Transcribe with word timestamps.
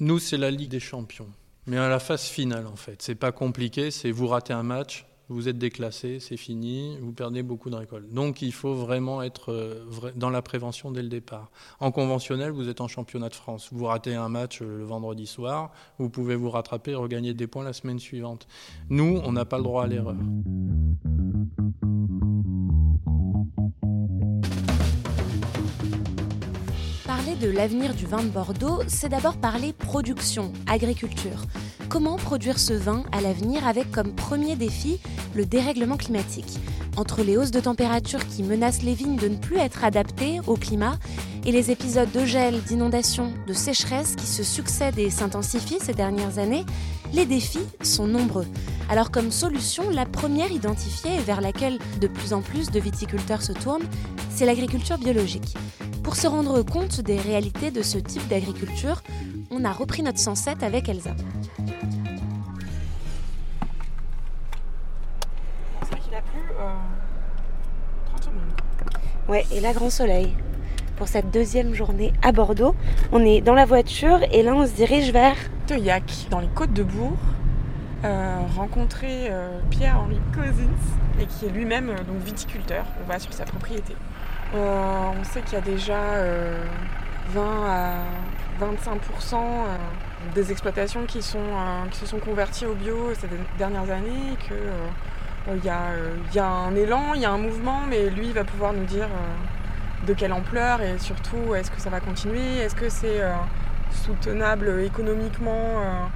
Nous, 0.00 0.18
c'est 0.18 0.36
la 0.36 0.50
Ligue 0.50 0.70
des 0.70 0.80
Champions. 0.80 1.28
Mais 1.66 1.76
à 1.76 1.88
la 1.88 2.00
phase 2.00 2.24
finale, 2.24 2.66
en 2.66 2.74
fait. 2.74 3.00
C'est 3.00 3.14
pas 3.14 3.30
compliqué, 3.30 3.92
c'est 3.92 4.10
vous 4.10 4.26
ratez 4.26 4.52
un 4.52 4.64
match, 4.64 5.06
vous 5.28 5.48
êtes 5.48 5.56
déclassé, 5.56 6.18
c'est 6.18 6.36
fini, 6.36 6.98
vous 7.00 7.12
perdez 7.12 7.44
beaucoup 7.44 7.70
de 7.70 7.76
récoltes. 7.76 8.12
Donc 8.12 8.42
il 8.42 8.52
faut 8.52 8.74
vraiment 8.74 9.22
être 9.22 9.52
euh, 9.52 10.12
dans 10.16 10.30
la 10.30 10.42
prévention 10.42 10.90
dès 10.90 11.02
le 11.02 11.08
départ. 11.08 11.50
En 11.78 11.92
conventionnel, 11.92 12.50
vous 12.50 12.68
êtes 12.68 12.80
en 12.80 12.88
championnat 12.88 13.28
de 13.28 13.34
France. 13.34 13.68
Vous 13.72 13.86
ratez 13.86 14.14
un 14.14 14.28
match 14.28 14.60
euh, 14.60 14.78
le 14.78 14.84
vendredi 14.84 15.26
soir, 15.26 15.70
vous 15.98 16.10
pouvez 16.10 16.34
vous 16.34 16.50
rattraper 16.50 16.90
et 16.90 16.96
regagner 16.96 17.32
des 17.32 17.46
points 17.46 17.64
la 17.64 17.72
semaine 17.72 18.00
suivante. 18.00 18.48
Nous, 18.90 19.20
on 19.24 19.32
n'a 19.32 19.44
pas 19.44 19.58
le 19.58 19.64
droit 19.64 19.84
à 19.84 19.86
l'erreur. 19.86 20.16
De 27.40 27.50
l'avenir 27.50 27.94
du 27.94 28.06
vin 28.06 28.22
de 28.22 28.28
Bordeaux, 28.28 28.80
c'est 28.86 29.08
d'abord 29.08 29.36
parler 29.36 29.72
production, 29.72 30.52
agriculture. 30.68 31.42
Comment 31.88 32.16
produire 32.16 32.58
ce 32.58 32.72
vin 32.72 33.02
à 33.12 33.20
l'avenir 33.20 33.66
avec 33.66 33.90
comme 33.90 34.14
premier 34.14 34.54
défi 34.56 35.00
le 35.34 35.44
dérèglement 35.44 35.96
climatique? 35.96 36.58
Entre 36.96 37.22
les 37.22 37.36
hausses 37.36 37.50
de 37.50 37.60
température 37.60 38.24
qui 38.26 38.44
menacent 38.44 38.82
les 38.82 38.94
vignes 38.94 39.16
de 39.16 39.28
ne 39.28 39.36
plus 39.36 39.58
être 39.58 39.84
adaptées 39.84 40.40
au 40.46 40.54
climat 40.54 40.96
et 41.44 41.50
les 41.50 41.70
épisodes 41.70 42.10
de 42.12 42.24
gel, 42.24 42.62
d'inondation, 42.62 43.32
de 43.46 43.52
sécheresse 43.52 44.14
qui 44.16 44.26
se 44.26 44.44
succèdent 44.44 44.98
et 44.98 45.10
s'intensifient 45.10 45.80
ces 45.80 45.92
dernières 45.92 46.38
années, 46.38 46.64
les 47.12 47.26
défis 47.26 47.66
sont 47.82 48.06
nombreux. 48.06 48.46
Alors 48.88 49.10
comme 49.10 49.30
solution, 49.30 49.90
la 49.90 50.06
première 50.06 50.52
identifiée 50.52 51.16
et 51.16 51.22
vers 51.22 51.40
laquelle 51.40 51.78
de 52.00 52.06
plus 52.06 52.32
en 52.32 52.42
plus 52.42 52.70
de 52.70 52.78
viticulteurs 52.78 53.42
se 53.42 53.52
tournent, 53.52 53.86
c'est 54.30 54.46
l'agriculture 54.46 54.98
biologique. 54.98 55.56
Pour 56.04 56.16
se 56.16 56.26
rendre 56.28 56.62
compte 56.62 57.00
des 57.00 57.18
réalités 57.18 57.70
de 57.70 57.82
ce 57.82 57.98
type 57.98 58.28
d'agriculture, 58.28 59.02
on 59.50 59.64
a 59.64 59.72
repris 59.72 60.02
notre 60.02 60.18
107 60.18 60.62
avec 60.62 60.88
Elsa. 60.88 61.10
C'est 65.80 65.90
vrai 65.90 66.00
qu'il 66.00 66.14
a 66.14 66.20
plu 66.20 66.40
euh, 66.60 66.74
30 68.06 68.22
secondes. 68.22 68.36
Ouais, 69.28 69.46
et 69.50 69.60
là, 69.60 69.72
grand 69.72 69.90
soleil. 69.90 70.36
Pour 70.96 71.08
cette 71.08 71.30
deuxième 71.32 71.74
journée 71.74 72.12
à 72.22 72.30
Bordeaux, 72.32 72.76
on 73.10 73.24
est 73.24 73.40
dans 73.40 73.54
la 73.54 73.64
voiture 73.64 74.20
et 74.30 74.42
là, 74.42 74.54
on 74.54 74.66
se 74.66 74.72
dirige 74.72 75.10
vers... 75.10 75.36
Teuillac, 75.66 76.26
dans 76.30 76.40
les 76.40 76.48
Côtes 76.48 76.74
de 76.74 76.82
Bourg, 76.82 77.16
euh, 78.04 78.38
rencontrer 78.54 79.28
euh, 79.30 79.58
Pierre-Henri 79.70 80.20
Cousins, 80.34 80.68
et 81.18 81.24
qui 81.24 81.46
est 81.46 81.48
lui-même 81.48 81.88
euh, 81.88 81.96
donc 82.04 82.22
viticulteur. 82.22 82.84
On 83.02 83.08
va 83.10 83.18
sur 83.18 83.32
sa 83.32 83.44
propriété. 83.44 83.94
Euh, 84.54 85.10
on 85.20 85.24
sait 85.24 85.40
qu'il 85.42 85.54
y 85.54 85.56
a 85.56 85.60
déjà 85.60 85.98
euh, 85.98 86.62
20 87.30 87.66
à 87.66 87.94
25% 88.60 89.34
euh, 89.34 89.76
des 90.34 90.52
exploitations 90.52 91.00
euh, 91.00 91.06
qui 91.06 91.22
se 91.22 92.06
sont 92.06 92.18
converties 92.18 92.66
au 92.66 92.74
bio 92.74 93.12
ces 93.14 93.28
dernières 93.58 93.90
années, 93.90 94.32
et 94.32 94.48
que 94.48 94.54
euh, 94.54 95.56
il 95.56 95.64
y, 95.64 95.68
a, 95.68 95.90
euh, 95.90 96.16
un 96.40 96.74
élan, 96.76 97.14
il 97.14 97.20
y 97.20 97.24
a 97.24 97.32
un 97.32 97.38
mouvement, 97.38 97.80
mais 97.88 98.08
lui 98.10 98.32
va 98.32 98.44
pouvoir 98.44 98.72
nous 98.72 98.84
dire 98.84 99.06
euh, 99.06 100.06
de 100.06 100.14
quelle 100.14 100.32
ampleur 100.32 100.80
et 100.80 100.98
surtout 100.98 101.54
est-ce 101.54 101.70
que 101.70 101.80
ça 101.80 101.90
va 101.90 102.00
continuer, 102.00 102.58
est-ce 102.58 102.74
que 102.74 102.88
c'est 102.88 103.20
euh, 103.20 103.32
soutenable 103.90 104.80
économiquement 104.84 105.52
euh, 105.52 106.06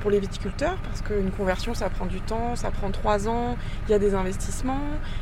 pour 0.00 0.10
les 0.10 0.20
viticulteurs? 0.20 0.76
Parce 0.82 1.02
qu'une 1.02 1.30
conversion 1.30 1.74
ça 1.74 1.88
prend 1.88 2.06
du 2.06 2.20
temps, 2.20 2.56
ça 2.56 2.70
prend 2.70 2.90
trois 2.90 3.28
ans, 3.28 3.56
il 3.86 3.92
y 3.92 3.94
a 3.94 3.98
des 3.98 4.14
investissements, 4.14 4.80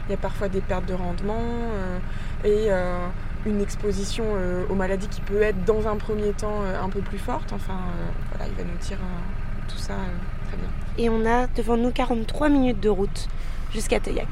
il 0.08 0.12
y 0.12 0.14
a 0.14 0.18
parfois 0.18 0.48
des 0.48 0.60
pertes 0.60 0.86
de 0.86 0.94
rendement 0.94 1.38
euh, 1.38 1.98
et 2.44 2.66
euh, 2.68 3.06
une 3.46 3.60
exposition 3.60 4.24
euh, 4.26 4.64
aux 4.68 4.74
maladies 4.74 5.08
qui 5.08 5.20
peut 5.20 5.42
être 5.42 5.64
dans 5.64 5.88
un 5.88 5.96
premier 5.96 6.32
temps 6.32 6.62
euh, 6.62 6.82
un 6.82 6.88
peu 6.88 7.00
plus 7.00 7.18
forte. 7.18 7.52
Enfin 7.52 7.78
voilà, 8.30 8.50
il 8.50 8.56
va 8.56 8.64
nous 8.64 8.78
dire 8.78 8.98
tout 9.68 9.78
ça 9.78 9.94
très 10.48 10.56
bien. 10.56 10.68
Et 10.98 11.08
on 11.08 11.24
a 11.26 11.46
devant 11.48 11.76
nous 11.76 11.90
43 11.90 12.48
minutes 12.48 12.80
de 12.80 12.88
route 12.88 13.28
jusqu'à 13.72 14.00
Teuillac. 14.00 14.28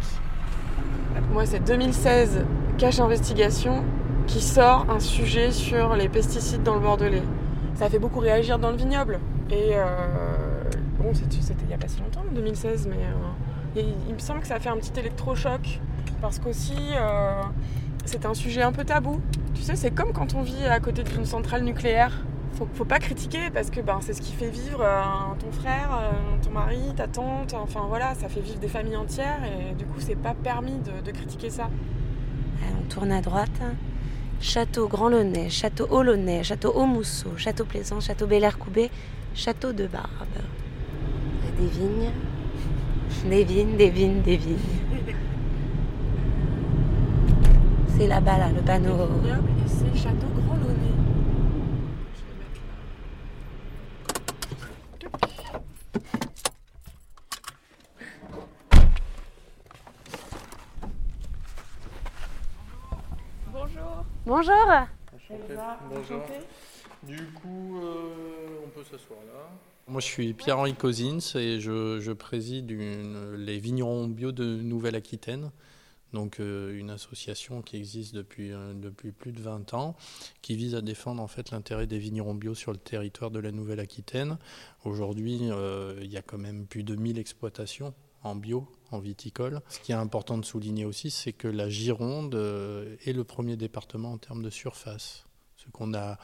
Pour 1.14 1.34
moi, 1.34 1.46
c'est 1.46 1.60
2016, 1.60 2.44
Cache 2.78 3.00
Investigation, 3.00 3.84
qui 4.26 4.40
sort 4.40 4.86
un 4.90 5.00
sujet 5.00 5.50
sur 5.50 5.96
les 5.96 6.08
pesticides 6.08 6.62
dans 6.62 6.74
le 6.74 6.80
Bordelais. 6.80 7.22
Ça 7.74 7.86
a 7.86 7.88
fait 7.88 7.98
beaucoup 7.98 8.20
réagir 8.20 8.58
dans 8.58 8.70
le 8.70 8.76
vignoble. 8.76 9.20
Et 9.50 9.70
euh, 9.74 9.86
bon, 10.98 11.12
c'était 11.14 11.36
il 11.62 11.66
n'y 11.66 11.74
a 11.74 11.78
pas 11.78 11.88
si 11.88 12.00
longtemps, 12.00 12.22
2016, 12.32 12.88
mais 12.88 12.96
euh, 12.96 13.80
il, 13.80 13.94
il 14.08 14.14
me 14.14 14.18
semble 14.18 14.40
que 14.40 14.46
ça 14.46 14.54
a 14.54 14.60
fait 14.60 14.68
un 14.68 14.76
petit 14.76 14.98
électrochoc. 14.98 15.80
Parce 16.20 16.38
qu'aussi, 16.38 16.76
euh, 16.92 17.42
c'est 18.04 18.26
un 18.26 18.34
sujet 18.34 18.62
un 18.62 18.72
peu 18.72 18.84
tabou. 18.84 19.20
Tu 19.54 19.62
sais, 19.62 19.76
c'est 19.76 19.90
comme 19.90 20.12
quand 20.12 20.34
on 20.34 20.42
vit 20.42 20.64
à 20.66 20.80
côté 20.80 21.02
d'une 21.02 21.24
centrale 21.24 21.62
nucléaire. 21.64 22.24
Faut, 22.54 22.68
faut 22.74 22.84
pas 22.84 22.98
critiquer 22.98 23.50
parce 23.52 23.70
que 23.70 23.80
ben, 23.80 23.98
c'est 24.00 24.12
ce 24.12 24.20
qui 24.20 24.32
fait 24.32 24.50
vivre 24.50 24.80
euh, 24.82 25.02
ton 25.38 25.52
frère, 25.52 25.90
euh, 25.92 26.44
ton 26.44 26.50
mari, 26.50 26.80
ta 26.96 27.06
tante. 27.06 27.54
Enfin 27.54 27.86
voilà, 27.88 28.14
ça 28.14 28.28
fait 28.28 28.40
vivre 28.40 28.58
des 28.58 28.68
familles 28.68 28.96
entières 28.96 29.40
et 29.44 29.74
du 29.74 29.84
coup, 29.84 30.00
c'est 30.00 30.16
pas 30.16 30.34
permis 30.34 30.78
de, 30.78 31.04
de 31.04 31.10
critiquer 31.10 31.50
ça. 31.50 31.70
Allez, 32.62 32.74
on 32.80 32.88
tourne 32.88 33.12
à 33.12 33.20
droite. 33.20 33.60
Château 34.40 34.88
Grand 34.88 35.10
Launay, 35.10 35.50
Château 35.50 35.86
Haut-Launay, 35.90 36.42
Château 36.42 36.72
Haut-Mousseau, 36.74 37.36
Château 37.36 37.66
Plaisant, 37.66 38.00
Château 38.00 38.26
Bel-Air-Coubé, 38.26 38.90
Château 39.34 39.72
de 39.72 39.86
Barbe. 39.86 40.08
Des 41.58 41.66
vignes, 41.66 42.10
des 43.28 43.44
vignes, 43.44 43.76
des 43.76 43.90
vignes, 43.90 44.22
des 44.22 44.36
vignes. 44.38 44.56
C'est 48.00 48.06
là-bas, 48.06 48.38
là, 48.38 48.50
le 48.50 48.62
panneau. 48.62 48.96
Vignoble 48.96 49.50
et 49.62 49.68
c'est 49.68 49.94
Château 49.94 50.26
Grand 50.34 50.54
Launay. 50.56 50.94
Bonjour. 63.52 64.04
Bonjour 64.26 64.56
Bonjour. 65.88 66.22
Du 67.02 67.16
coup, 67.34 67.80
euh, 67.82 68.64
on 68.64 68.68
peut 68.68 68.82
s'asseoir 68.84 69.20
là. 69.26 69.48
Moi, 69.88 70.00
je 70.00 70.06
suis 70.06 70.32
Pierre-Henri 70.34 70.74
Cousins 70.74 71.18
et 71.36 71.60
je, 71.60 71.98
je 72.00 72.12
préside 72.12 72.70
une- 72.70 73.34
les 73.36 73.58
vignerons 73.58 74.06
bio 74.06 74.32
de 74.32 74.44
Nouvelle-Aquitaine. 74.44 75.50
Donc, 76.12 76.40
euh, 76.40 76.76
une 76.76 76.90
association 76.90 77.62
qui 77.62 77.76
existe 77.76 78.14
depuis, 78.14 78.52
euh, 78.52 78.74
plus 79.18 79.32
de 79.32 79.40
20 79.40 79.74
ans, 79.74 79.96
qui 80.42 80.56
vise 80.56 80.74
à 80.74 80.80
défendre 80.80 81.22
en 81.22 81.28
fait 81.28 81.50
l'intérêt 81.50 81.86
des 81.86 81.98
vignerons 81.98 82.34
bio 82.34 82.54
sur 82.54 82.72
le 82.72 82.78
territoire 82.78 83.30
de 83.30 83.38
la 83.38 83.52
Nouvelle-Aquitaine. 83.52 84.38
Aujourd'hui, 84.84 85.38
euh, 85.42 85.98
il 86.02 86.10
y 86.10 86.16
a 86.16 86.22
quand 86.22 86.38
même 86.38 86.66
plus 86.66 86.82
de 86.82 86.96
1000 86.96 87.18
exploitations 87.18 87.94
en 88.22 88.34
bio, 88.34 88.68
en 88.90 88.98
viticole. 88.98 89.60
Ce 89.68 89.78
qui 89.78 89.92
est 89.92 89.96
important 89.96 90.36
de 90.36 90.44
souligner 90.44 90.84
aussi, 90.84 91.10
c'est 91.10 91.32
que 91.32 91.48
la 91.48 91.70
Gironde 91.70 92.34
est 92.34 93.12
le 93.14 93.24
premier 93.24 93.56
département 93.56 94.12
en 94.12 94.18
termes 94.18 94.42
de 94.42 94.50
surface. 94.50 95.24
Ce 95.56 95.70
qu'on 95.70 95.94
a 95.94 96.18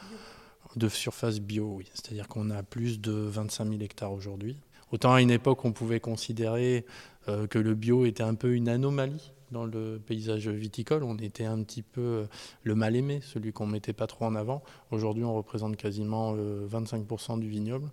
de 0.75 0.89
surface 0.89 1.39
bio, 1.39 1.75
oui. 1.77 1.89
C'est-à-dire 1.93 2.27
qu'on 2.27 2.51
a 2.51 2.61
plus 2.61 2.99
de 2.99 3.13
25 3.13 3.69
000 3.69 3.81
hectares 3.81 4.11
aujourd'hui. 4.11 4.57
Autant 4.91 5.13
à 5.13 5.21
une 5.21 5.31
époque, 5.31 5.65
on 5.65 5.71
pouvait 5.71 5.99
considérer 5.99 6.85
que 7.25 7.57
le 7.57 7.73
bio 7.73 8.05
était 8.05 8.21
un 8.23 8.35
peu 8.35 8.53
une 8.53 8.69
anomalie 8.69 9.33
dans 9.51 9.65
le 9.65 10.01
paysage 10.05 10.47
viticole. 10.47 11.03
On 11.03 11.17
était 11.17 11.45
un 11.45 11.61
petit 11.63 11.81
peu 11.81 12.01
euh, 12.01 12.25
le 12.63 12.75
mal-aimé, 12.75 13.21
celui 13.23 13.53
qu'on 13.53 13.67
mettait 13.67 13.93
pas 13.93 14.07
trop 14.07 14.25
en 14.25 14.35
avant. 14.35 14.63
Aujourd'hui, 14.91 15.23
on 15.23 15.35
représente 15.35 15.77
quasiment 15.77 16.33
euh, 16.37 16.67
25% 16.67 17.39
du 17.39 17.47
vignoble. 17.47 17.89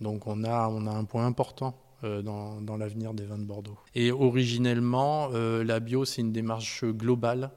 Donc 0.00 0.26
on 0.26 0.44
a, 0.44 0.68
on 0.68 0.86
a 0.86 0.90
un 0.90 1.04
point 1.04 1.26
important 1.26 1.74
euh, 2.04 2.22
dans, 2.22 2.60
dans 2.60 2.76
l'avenir 2.76 3.12
des 3.12 3.24
vins 3.24 3.38
de 3.38 3.44
Bordeaux. 3.44 3.76
Et 3.96 4.12
originellement, 4.12 5.30
euh, 5.32 5.64
la 5.64 5.80
bio, 5.80 6.04
c'est 6.04 6.20
une 6.20 6.30
démarche 6.30 6.84
globale. 6.84 7.50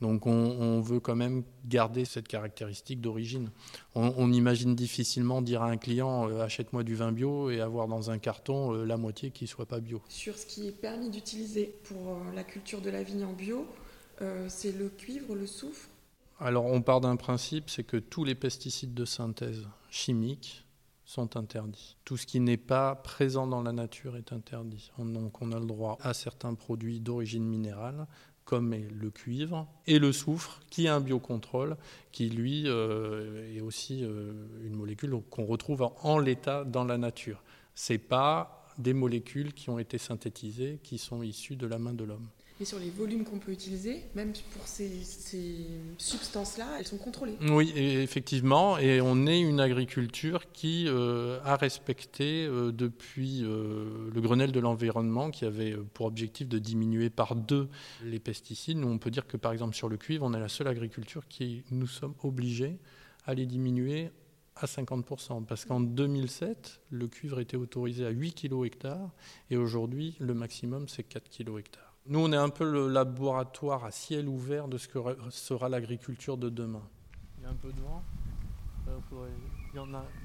Donc 0.00 0.26
on, 0.26 0.30
on 0.32 0.80
veut 0.80 1.00
quand 1.00 1.16
même 1.16 1.42
garder 1.64 2.04
cette 2.04 2.28
caractéristique 2.28 3.00
d'origine. 3.00 3.50
On, 3.94 4.12
on 4.16 4.30
imagine 4.30 4.74
difficilement 4.74 5.40
dire 5.40 5.62
à 5.62 5.70
un 5.70 5.78
client 5.78 6.28
euh, 6.28 6.42
achète-moi 6.42 6.82
du 6.82 6.94
vin 6.94 7.12
bio 7.12 7.48
et 7.50 7.60
avoir 7.60 7.88
dans 7.88 8.10
un 8.10 8.18
carton 8.18 8.74
euh, 8.74 8.84
la 8.84 8.98
moitié 8.98 9.30
qui 9.30 9.46
soit 9.46 9.66
pas 9.66 9.80
bio. 9.80 10.02
Sur 10.08 10.36
ce 10.36 10.44
qui 10.44 10.68
est 10.68 10.72
permis 10.72 11.08
d'utiliser 11.08 11.74
pour 11.84 12.10
euh, 12.10 12.32
la 12.34 12.44
culture 12.44 12.82
de 12.82 12.90
la 12.90 13.02
vigne 13.02 13.24
en 13.24 13.32
bio, 13.32 13.66
c'est 14.48 14.72
le 14.72 14.88
cuivre, 14.88 15.34
le 15.34 15.46
soufre? 15.46 15.90
Alors 16.40 16.64
on 16.64 16.80
part 16.80 17.02
d'un 17.02 17.16
principe, 17.16 17.68
c'est 17.68 17.84
que 17.84 17.98
tous 17.98 18.24
les 18.24 18.34
pesticides 18.34 18.94
de 18.94 19.04
synthèse 19.04 19.66
chimiques 19.90 20.64
sont 21.04 21.36
interdits. 21.36 21.96
Tout 22.04 22.16
ce 22.16 22.26
qui 22.26 22.40
n'est 22.40 22.56
pas 22.56 22.94
présent 22.94 23.46
dans 23.46 23.62
la 23.62 23.72
nature 23.72 24.16
est 24.16 24.32
interdit. 24.32 24.90
Donc 24.98 25.42
on 25.42 25.52
a 25.52 25.60
le 25.60 25.66
droit 25.66 25.98
à 26.00 26.14
certains 26.14 26.54
produits 26.54 26.98
d'origine 26.98 27.44
minérale, 27.44 28.06
comme 28.46 28.74
le 28.74 29.10
cuivre 29.10 29.66
et 29.86 29.98
le 29.98 30.12
soufre, 30.12 30.60
qui 30.70 30.86
est 30.86 30.88
un 30.88 31.00
biocontrôle, 31.00 31.76
qui 32.12 32.30
lui 32.30 32.62
euh, 32.66 33.54
est 33.54 33.60
aussi 33.60 34.04
euh, 34.04 34.32
une 34.64 34.74
molécule 34.74 35.20
qu'on 35.30 35.44
retrouve 35.44 35.90
en, 36.02 36.18
l'état 36.18 36.64
dans 36.64 36.84
la 36.84 36.96
nature. 36.96 37.42
Ce 37.74 37.92
pas 37.94 38.64
des 38.78 38.94
molécules 38.94 39.52
qui 39.52 39.68
ont 39.68 39.80
été 39.80 39.98
synthétisées, 39.98 40.78
qui 40.82 40.96
sont 40.96 41.22
issues 41.22 41.56
de 41.56 41.66
la 41.66 41.78
main 41.78 41.92
de 41.92 42.04
l'homme. 42.04 42.28
Et 42.58 42.64
sur 42.64 42.78
les 42.78 42.88
volumes 42.88 43.24
qu'on 43.24 43.38
peut 43.38 43.52
utiliser, 43.52 44.02
même 44.14 44.32
pour 44.52 44.66
ces, 44.66 44.90
substances-là, 45.98 46.66
elles 46.78 46.86
sont 46.86 46.96
contrôlées. 46.96 47.36
Oui, 47.50 47.70
effectivement. 47.76 48.78
Et 48.78 49.02
on 49.02 49.26
est 49.26 49.40
une 49.40 49.60
agriculture 49.60 50.50
qui 50.52 50.86
euh, 50.88 51.38
a 51.44 51.56
respecté 51.56 52.46
euh, 52.46 52.72
depuis 52.72 53.42
euh, 53.44 54.10
le 54.12 54.20
Grenelle 54.22 54.52
de 54.52 54.60
l'environnement, 54.60 55.30
qui 55.30 55.44
avait 55.44 55.76
pour 55.92 56.06
objectif 56.06 56.48
de 56.48 56.58
diminuer 56.58 57.10
par 57.10 57.36
deux 57.36 57.68
les 58.02 58.20
pesticides. 58.20 58.78
Nous, 58.78 58.88
on 58.88 58.98
peut 58.98 59.10
dire 59.10 59.26
que 59.26 59.36
par 59.36 59.52
exemple 59.52 59.74
sur 59.74 59.90
le 59.90 59.98
cuivre, 59.98 60.24
on 60.24 60.32
est 60.32 60.40
la 60.40 60.48
seule 60.48 60.68
agriculture 60.68 61.28
qui 61.28 61.62
nous 61.70 61.86
sommes 61.86 62.14
obligés 62.22 62.78
à 63.26 63.34
les 63.34 63.44
diminuer 63.44 64.10
à 64.56 64.64
50%, 64.64 65.44
parce 65.44 65.66
qu'en 65.66 65.80
2007, 65.80 66.80
le 66.90 67.06
cuivre 67.08 67.40
était 67.40 67.58
autorisé 67.58 68.06
à 68.06 68.10
8 68.10 68.48
kg 68.48 68.64
hectares, 68.64 69.10
et 69.50 69.58
aujourd'hui, 69.58 70.16
le 70.18 70.32
maximum, 70.32 70.88
c'est 70.88 71.02
4 71.02 71.28
kg 71.28 71.58
hectares. 71.58 71.85
Nous, 72.08 72.20
on 72.20 72.32
est 72.32 72.36
un 72.36 72.50
peu 72.50 72.70
le 72.70 72.88
laboratoire 72.88 73.84
à 73.84 73.90
ciel 73.90 74.28
ouvert 74.28 74.68
de 74.68 74.78
ce 74.78 74.86
que 74.88 74.98
sera 75.30 75.68
l'agriculture 75.68 76.36
de 76.36 76.48
demain. 76.48 76.82
Il 77.38 77.44
y 77.44 77.46
a 77.46 77.50
un 77.50 77.54
peu 77.54 77.72
de 77.72 77.80
vent. 77.80 78.02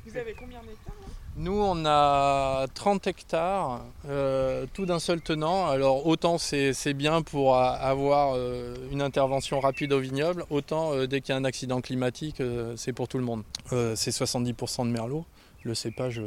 Vous 0.05 0.17
avez 0.17 0.33
combien 0.33 0.59
d'hectares 0.61 0.93
Nous, 1.35 1.51
on 1.51 1.85
a 1.85 2.67
30 2.73 3.07
hectares, 3.07 3.81
euh, 4.07 4.65
tout 4.73 4.85
d'un 4.85 4.99
seul 4.99 5.21
tenant. 5.21 5.67
Alors, 5.67 6.07
autant 6.07 6.37
c'est 6.37 6.93
bien 6.93 7.21
pour 7.21 7.57
avoir 7.57 8.33
euh, 8.35 8.75
une 8.91 9.01
intervention 9.01 9.59
rapide 9.59 9.91
au 9.93 9.99
vignoble, 9.99 10.45
autant 10.49 10.93
euh, 10.93 11.07
dès 11.07 11.21
qu'il 11.21 11.33
y 11.33 11.35
a 11.35 11.41
un 11.41 11.43
accident 11.43 11.81
climatique, 11.81 12.41
c'est 12.77 12.93
pour 12.93 13.07
tout 13.07 13.17
le 13.17 13.23
monde. 13.23 13.43
c'est 13.69 14.11
70% 14.11 14.87
de 14.87 14.91
merlot. 14.91 15.25
Le 15.63 15.75
cépage 15.75 16.21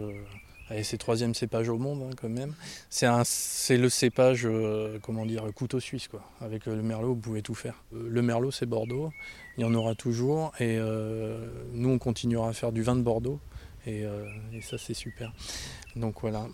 c'est 0.83 0.99
troisième 0.99 1.35
cépage 1.35 1.69
au 1.69 1.79
monde 1.79 2.03
hein, 2.03 2.15
quand 2.21 2.29
même. 2.29 2.55
C'est 2.91 3.77
le 3.77 3.89
cépage, 3.89 4.47
euh, 4.47 4.99
comment 5.03 5.27
dire, 5.27 5.45
couteau 5.55 5.81
suisse 5.81 6.09
quoi. 6.09 6.23
Avec 6.41 6.67
le 6.67 6.83
merlot, 6.83 7.09
vous 7.15 7.21
pouvez 7.21 7.43
tout 7.43 7.55
faire. 7.55 7.83
Euh, 7.95 8.09
le 8.09 8.23
merlot, 8.23 8.51
c'est 8.51 8.67
Bordeaux. 8.67 9.13
Il 9.57 9.63
y 9.63 9.65
en 9.65 9.75
aura 9.75 9.95
toujours. 9.95 10.53
Et 10.59 10.77
euh, 10.79 11.47
nous, 11.73 11.91
on 11.91 11.99
continuera 11.99 12.49
à 12.49 12.53
faire 12.53 12.73
du 12.73 12.83
vin 12.83 12.97
de 12.97 13.03
Bordeaux. 13.03 13.41
et 13.87 14.05
ça, 14.63 14.79
c'est 14.79 14.95
super. 14.95 15.33
Donc 15.97 16.21
voilà. 16.23 16.47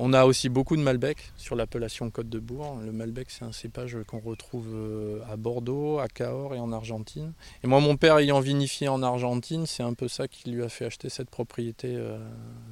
On 0.00 0.12
a 0.12 0.26
aussi 0.26 0.48
beaucoup 0.48 0.76
de 0.76 0.80
Malbec 0.80 1.32
sur 1.36 1.56
l'appellation 1.56 2.08
Côte 2.08 2.28
de 2.28 2.38
Bourg. 2.38 2.78
Le 2.84 2.92
Malbec, 2.92 3.30
c'est 3.30 3.44
un 3.44 3.50
cépage 3.50 3.96
qu'on 4.06 4.20
retrouve 4.20 4.68
euh, 4.72 5.20
à 5.28 5.36
Bordeaux, 5.36 5.98
à 5.98 6.06
Cahors 6.06 6.54
et 6.54 6.60
en 6.60 6.70
Argentine. 6.70 7.32
Et 7.64 7.66
moi, 7.66 7.80
mon 7.80 7.96
père 7.96 8.16
ayant 8.18 8.38
vinifié 8.38 8.86
en 8.86 9.02
Argentine, 9.02 9.66
c'est 9.66 9.82
un 9.82 9.94
peu 9.94 10.06
ça 10.06 10.28
qui 10.28 10.50
lui 10.50 10.62
a 10.62 10.68
fait 10.68 10.84
acheter 10.84 11.08
cette 11.08 11.30
propriété 11.30 11.96
euh, 11.96 12.16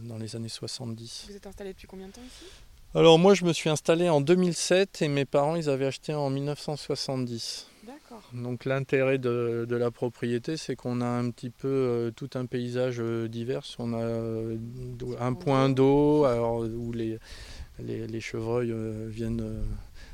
dans 0.04 0.18
les 0.18 0.36
années 0.36 0.48
70. 0.48 1.26
Vous 1.28 1.34
êtes 1.36 1.48
installé 1.48 1.72
depuis 1.72 1.88
combien 1.88 2.06
de 2.06 2.12
temps 2.12 2.22
ici? 2.24 2.44
Alors 2.94 3.18
moi, 3.18 3.34
je 3.34 3.44
me 3.44 3.52
suis 3.52 3.70
installé 3.70 4.08
en 4.08 4.20
2007 4.20 5.02
et 5.02 5.08
mes 5.08 5.24
parents, 5.24 5.56
ils 5.56 5.68
avaient 5.68 5.86
acheté 5.86 6.14
en 6.14 6.30
1970. 6.30 7.66
Donc 8.32 8.64
l'intérêt 8.64 9.18
de, 9.18 9.66
la 9.70 9.90
propriété, 9.90 10.56
c'est 10.56 10.76
qu'on 10.76 11.00
a 11.00 11.06
un 11.06 11.30
petit 11.30 11.50
peu 11.50 11.68
euh, 11.68 12.10
tout 12.10 12.30
un 12.34 12.46
paysage 12.46 12.96
euh, 13.00 13.28
divers. 13.28 13.64
On 13.78 13.92
a 13.92 13.98
euh, 13.98 14.56
un 15.20 15.34
point 15.34 15.68
d'eau 15.68 16.26
où 16.26 16.92
les, 16.92 17.18
les, 17.78 18.20
chevreuils 18.20 18.74
viennent 19.08 19.44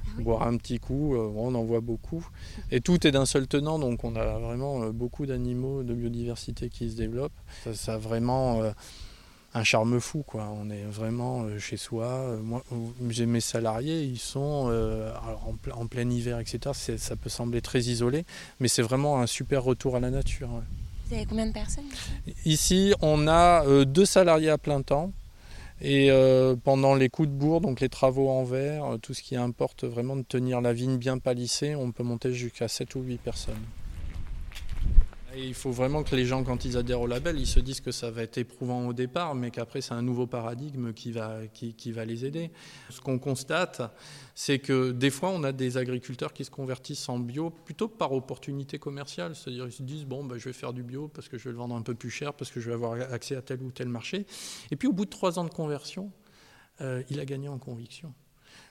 ah 0.05 0.21
boire 0.21 0.43
un 0.43 0.57
petit 0.57 0.79
coup. 0.79 1.15
on 1.17 1.55
en 1.55 1.63
voit 1.65 1.81
beaucoup. 1.81 2.27
Et 2.71 2.81
tout 2.81 3.07
est 3.07 3.13
d'un 3.13 3.27
seul 3.27 3.47
tenant, 3.47 3.79
donc 3.79 4.05
on 4.05 4.17
a 4.17 4.39
vraiment 4.39 4.89
beaucoup 4.91 5.27
d'animaux, 5.27 5.83
de 5.83 5.95
biodiversité 5.95 6.69
qui 6.69 6.91
se 6.91 6.97
développent. 6.97 7.33
Ça, 7.73 7.95
a 7.95 7.99
vraiment 7.99 8.63
un 9.55 9.65
charme 9.65 10.01
fou. 10.01 10.23
Quoi. 10.27 10.49
On 10.61 10.71
est 10.71 10.83
vraiment 10.83 11.43
euh, 11.43 11.59
chez 11.59 11.77
soi. 11.77 12.07
Euh, 12.07 12.39
moi, 12.39 12.63
j'ai 13.11 13.27
mes 13.27 13.41
salariés, 13.41 14.03
ils 14.03 14.19
sont 14.19 14.69
euh, 14.71 15.13
en, 15.73 15.87
plein 15.87 16.09
hiver, 16.09 16.39
etc. 16.39 16.97
Ça 16.97 17.17
peut 17.17 17.31
sembler 17.31 17.61
très 17.61 17.81
isolé, 17.81 18.25
mais 18.61 18.69
c'est 18.69 18.83
vraiment 18.83 19.21
un 19.21 19.27
super 19.27 19.63
retour 19.63 19.97
à 19.97 20.01
la 20.01 20.11
nature. 20.11 20.49
Vous 21.09 21.15
avez 21.15 21.27
combien 21.27 21.47
de 21.47 21.53
personnes 21.53 21.85
Ici, 22.45 22.95
on 23.03 23.29
a 23.29 23.85
deux 23.85 24.07
salariés 24.07 24.51
à 24.51 24.59
plein 24.59 24.83
temps. 24.83 25.13
Et 25.85 26.11
pendant 26.63 26.95
les 26.95 27.09
coups 27.09 27.29
de 27.29 27.35
bourre, 27.35 27.61
donc 27.61 27.81
les 27.81 27.89
travaux 27.89 28.31
en 28.31 28.45
verre, 28.45 28.99
tout 29.03 29.15
ce 29.15 29.23
qui 29.23 29.35
importe 29.35 29.83
vraiment 29.83 30.15
de 30.15 30.23
tenir 30.23 30.61
la 30.61 30.73
vigne 30.73 30.97
bien 30.97 31.19
palissée, 31.19 31.75
on 31.75 31.91
peut 31.91 32.05
monter 32.05 32.33
jusqu'à 32.33 32.69
7 32.69 32.95
ou 32.95 33.03
8 33.03 33.19
personnes 33.19 33.61
il 35.37 35.55
faut 35.55 35.71
vraiment 35.71 36.03
que 36.03 36.15
les 36.15 36.25
gens, 36.27 36.45
quand 36.45 36.65
ils 36.65 36.77
adhèrent 36.77 37.01
au 37.01 37.07
label, 37.07 37.39
ils 37.39 37.47
se 37.47 37.61
disent 37.61 37.81
que 37.81 37.93
ça 37.93 38.11
va 38.11 38.23
être 38.23 38.39
éprouvant 38.39 38.87
au 38.87 38.93
départ, 38.93 39.35
mais 39.35 39.51
qu'après, 39.51 39.81
c'est 39.81 39.95
un 39.95 40.03
nouveau 40.03 40.27
paradigme 40.27 40.93
qui 40.93 41.13
va, 41.13 41.47
qui, 41.53 41.93
va 41.93 42.05
les 42.05 42.25
aider. 42.25 42.51
Ce 42.91 43.01
qu'on 43.01 43.19
constate, 43.19 43.83
c'est 44.35 44.59
que 44.59 44.91
des 44.91 45.11
fois, 45.11 45.31
on 45.31 45.45
a 45.45 45.53
des 45.53 45.77
agriculteurs 45.77 46.33
qui 46.33 46.45
se 46.45 46.51
convertissent 46.51 47.09
en 47.09 47.19
bio 47.19 47.51
plutôt 47.51 47.89
par 47.89 48.13
opportunité 48.13 48.79
commerciale. 48.79 49.35
C'est-à-dire, 49.35 49.67
ils 49.67 49.73
se 49.73 49.83
disent, 49.83 50.05
bon, 50.05 50.25
ben, 50.25 50.39
je 50.39 50.45
vais 50.45 50.53
faire 50.53 50.73
du 50.73 50.83
bio 50.83 51.09
parce 51.09 51.29
que 51.29 51.39
je 51.39 51.45
vais 51.45 51.53
le 51.53 51.59
vendre 51.59 51.75
un 51.75 51.83
peu 51.83 51.95
plus 51.95 52.11
cher, 52.11 52.35
parce 52.35 52.51
que 52.51 52.61
je 52.61 52.69
vais 52.69 52.75
avoir 52.75 53.01
accès 53.13 53.37
à 53.37 53.43
tel 53.43 53.63
ou 53.63 53.71
tel 53.71 53.89
marché. 53.89 54.27
Et 54.71 54.77
puis, 54.77 54.89
au 54.89 54.93
bout 54.93 55.05
de 55.05 55.11
trois 55.11 55.39
ans 55.39 55.45
de 55.45 55.51
conversion, 55.51 56.11
euh, 56.81 57.03
il 57.11 57.21
a 57.21 57.25
gagné 57.25 57.49
en 57.49 57.59
conviction. 57.59 58.15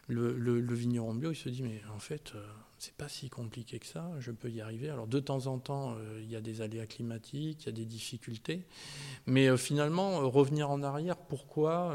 Le, 0.08 0.74
vigneron 0.74 1.14
bio, 1.14 1.32
il 1.32 1.36
se 1.36 1.50
dit, 1.50 1.64
mais 1.64 1.82
en 1.94 2.00
fait... 2.00 2.34
Euh, 2.36 2.46
c'est 2.82 2.96
pas 2.96 3.08
si 3.08 3.30
compliqué 3.30 3.78
que 3.78 3.86
ça, 3.86 4.10
je 4.18 4.32
peux 4.32 4.50
y 4.50 4.60
arriver. 4.60 4.90
Alors 4.90 5.06
de 5.06 5.20
temps 5.20 5.46
en 5.46 5.60
temps, 5.60 5.94
euh, 5.94 6.20
il 6.20 6.32
y 6.32 6.36
a 6.36 6.42
des 6.42 6.62
aléas 6.62 6.88
climatiques, 6.88 7.64
il 7.64 7.66
y 7.68 7.70
a 7.70 7.74
des 7.74 7.86
difficultés, 7.86 8.66
mais 9.28 9.50
euh, 9.50 9.56
finalement, 9.56 10.20
euh, 10.20 10.26
revenir 10.26 10.72
en 10.72 10.82
arrière, 10.82 11.16
pourquoi 11.16 11.94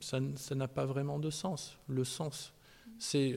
ça 0.00 0.54
n'a 0.56 0.68
pas 0.68 0.86
vraiment 0.86 1.20
de 1.20 1.30
sens. 1.30 1.78
Le 1.86 2.02
sens, 2.02 2.52
c'est 2.98 3.36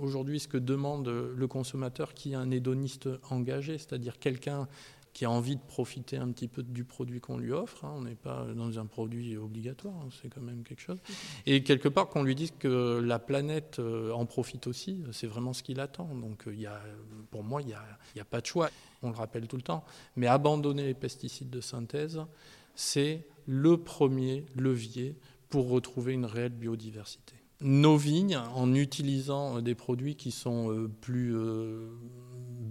aujourd'hui 0.00 0.38
ce 0.40 0.48
que 0.48 0.58
demande 0.58 1.08
le 1.08 1.46
consommateur 1.46 2.12
qui 2.12 2.32
est 2.32 2.36
un 2.36 2.50
hédoniste 2.50 3.08
engagé, 3.30 3.78
c'est-à-dire 3.78 4.18
quelqu'un 4.18 4.68
qui 5.12 5.26
a 5.26 5.30
envie 5.30 5.56
de 5.56 5.60
profiter 5.60 6.16
un 6.16 6.30
petit 6.32 6.48
peu 6.48 6.62
du 6.62 6.84
produit 6.84 7.20
qu'on 7.20 7.36
lui 7.36 7.52
offre. 7.52 7.84
Hein. 7.84 7.92
On 7.96 8.02
n'est 8.02 8.14
pas 8.14 8.46
dans 8.54 8.78
un 8.78 8.86
produit 8.86 9.36
obligatoire, 9.36 9.94
hein. 9.94 10.08
c'est 10.20 10.28
quand 10.28 10.40
même 10.40 10.62
quelque 10.62 10.80
chose. 10.80 10.98
Et 11.44 11.62
quelque 11.62 11.88
part, 11.88 12.08
qu'on 12.08 12.22
lui 12.22 12.34
dise 12.34 12.52
que 12.58 13.00
la 13.04 13.18
planète 13.18 13.78
euh, 13.78 14.10
en 14.12 14.24
profite 14.24 14.66
aussi, 14.66 15.02
c'est 15.12 15.26
vraiment 15.26 15.52
ce 15.52 15.62
qu'il 15.62 15.80
attend. 15.80 16.08
Donc 16.14 16.46
a, 16.46 16.80
pour 17.30 17.44
moi, 17.44 17.60
il 17.60 17.68
n'y 17.68 18.20
a, 18.20 18.24
pas 18.24 18.40
de 18.40 18.46
choix. 18.46 18.70
On 19.02 19.10
le 19.10 19.16
rappelle 19.16 19.46
tout 19.48 19.56
le 19.56 19.62
temps. 19.62 19.84
Mais 20.16 20.26
abandonner 20.26 20.84
les 20.84 20.94
pesticides 20.94 21.50
de 21.50 21.60
synthèse, 21.60 22.20
c'est 22.74 23.26
le 23.46 23.76
premier 23.76 24.46
levier 24.56 25.16
pour 25.50 25.68
retrouver 25.68 26.14
une 26.14 26.24
réelle 26.24 26.52
biodiversité. 26.52 27.34
Nos 27.60 27.96
vignes, 27.96 28.38
en 28.54 28.74
utilisant 28.74 29.60
des 29.60 29.74
produits 29.74 30.16
qui 30.16 30.32
sont 30.32 30.72
euh, 30.72 30.90
plus 31.00 31.36
euh, 31.36 31.90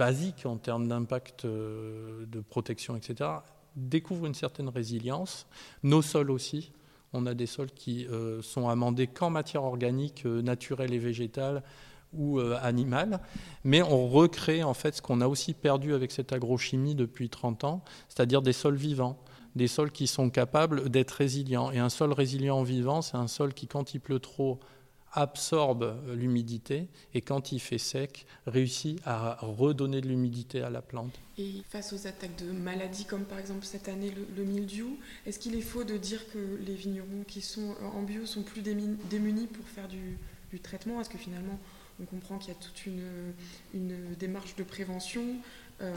basique 0.01 0.48
en 0.48 0.58
termes 0.58 0.88
d'impact 0.88 1.46
euh, 1.46 2.25
de 2.25 2.39
protection, 2.41 2.96
etc., 2.96 3.29
découvre 3.75 4.25
une 4.25 4.34
certaine 4.34 4.67
résilience. 4.67 5.46
Nos 5.84 6.01
sols 6.01 6.31
aussi. 6.31 6.72
On 7.13 7.27
a 7.27 7.36
des 7.36 7.46
sols 7.46 7.70
qui 7.70 8.08
euh, 8.08 8.41
sont 8.41 8.67
amendés 8.67 9.05
qu'en 9.05 9.29
matière 9.29 9.63
organique, 9.63 10.25
euh, 10.25 10.41
naturelle 10.41 10.91
et 10.91 10.98
végétale 10.98 11.62
ou 12.13 12.39
animale, 12.39 13.22
mais 13.63 13.81
on 13.81 14.05
recrée 14.10 14.63
en 14.63 14.74
fait 14.74 14.96
ce 14.96 15.01
qu'on 15.01 15.22
a 15.22 15.29
aussi 15.29 15.53
perdu 15.53 15.93
avec 15.93 16.12
cette 16.12 16.34
agrochimie 16.34 16.93
depuis 16.93 17.29
30 17.29 17.63
ans, 17.63 17.86
c'est-à-dire 18.10 18.41
des 18.41 18.51
sols 18.51 18.75
vivants, 18.75 19.17
des 19.55 19.70
sols 19.70 19.91
qui 19.91 20.08
sont 20.08 20.29
capables 20.29 20.89
d'être 20.89 21.12
résilients. 21.12 21.72
Et 21.72 21.79
un 21.79 21.88
sol 21.88 22.12
résilient 22.12 22.63
vivant, 22.63 23.01
c'est 23.01 23.15
un 23.15 23.27
sol 23.27 23.53
qui, 23.53 23.65
quand 23.67 23.93
il 23.93 24.01
pleut 24.01 24.20
trop, 24.20 24.60
absorbe 25.13 25.95
l'humidité 26.13 26.87
et 27.13 27.21
quand 27.21 27.51
il 27.51 27.59
fait 27.59 27.77
sec, 27.77 28.25
réussit 28.47 28.99
à 29.05 29.37
redonner 29.41 30.01
de 30.01 30.07
l'humidité 30.07 30.61
à 30.61 30.69
la 30.69 30.81
plante. 30.81 31.13
Et 31.37 31.63
face 31.69 31.93
aux 31.93 32.07
attaques 32.07 32.37
de 32.37 32.51
maladies 32.51 33.05
comme 33.05 33.23
par 33.23 33.39
exemple 33.39 33.65
cette 33.65 33.89
année 33.89 34.13
le, 34.35 34.43
mildiou, 34.43 34.97
est-ce 35.25 35.39
qu'il 35.39 35.55
est 35.55 35.61
faux 35.61 35.83
de 35.83 35.97
dire 35.97 36.21
que 36.31 36.59
les 36.65 36.75
vignerons 36.75 37.23
qui 37.27 37.41
sont 37.41 37.75
en 37.93 38.03
bio 38.03 38.25
sont 38.25 38.43
plus 38.43 38.61
démunis 38.61 39.47
pour 39.47 39.65
faire 39.67 39.87
du, 39.87 40.17
traitement? 40.61 41.01
Est-ce 41.01 41.09
que 41.09 41.17
finalement 41.17 41.59
on 42.01 42.05
comprend 42.05 42.37
qu'il 42.37 42.49
y 42.49 42.55
a 42.55 42.59
toute 42.59 42.85
une, 42.85 44.15
démarche 44.15 44.55
de 44.55 44.63
prévention, 44.63 45.23
euh, 45.81 45.93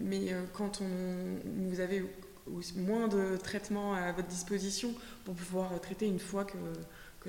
mais 0.00 0.32
euh, 0.32 0.44
quand 0.52 0.82
on, 0.82 1.68
vous 1.68 1.80
avez 1.80 2.04
moins 2.76 3.08
de 3.08 3.36
traitements 3.36 3.94
à 3.94 4.12
votre 4.12 4.28
disposition 4.28 4.94
pour 5.24 5.34
pouvoir 5.34 5.80
traiter 5.80 6.06
une 6.06 6.18
fois 6.18 6.44
que 6.44 6.56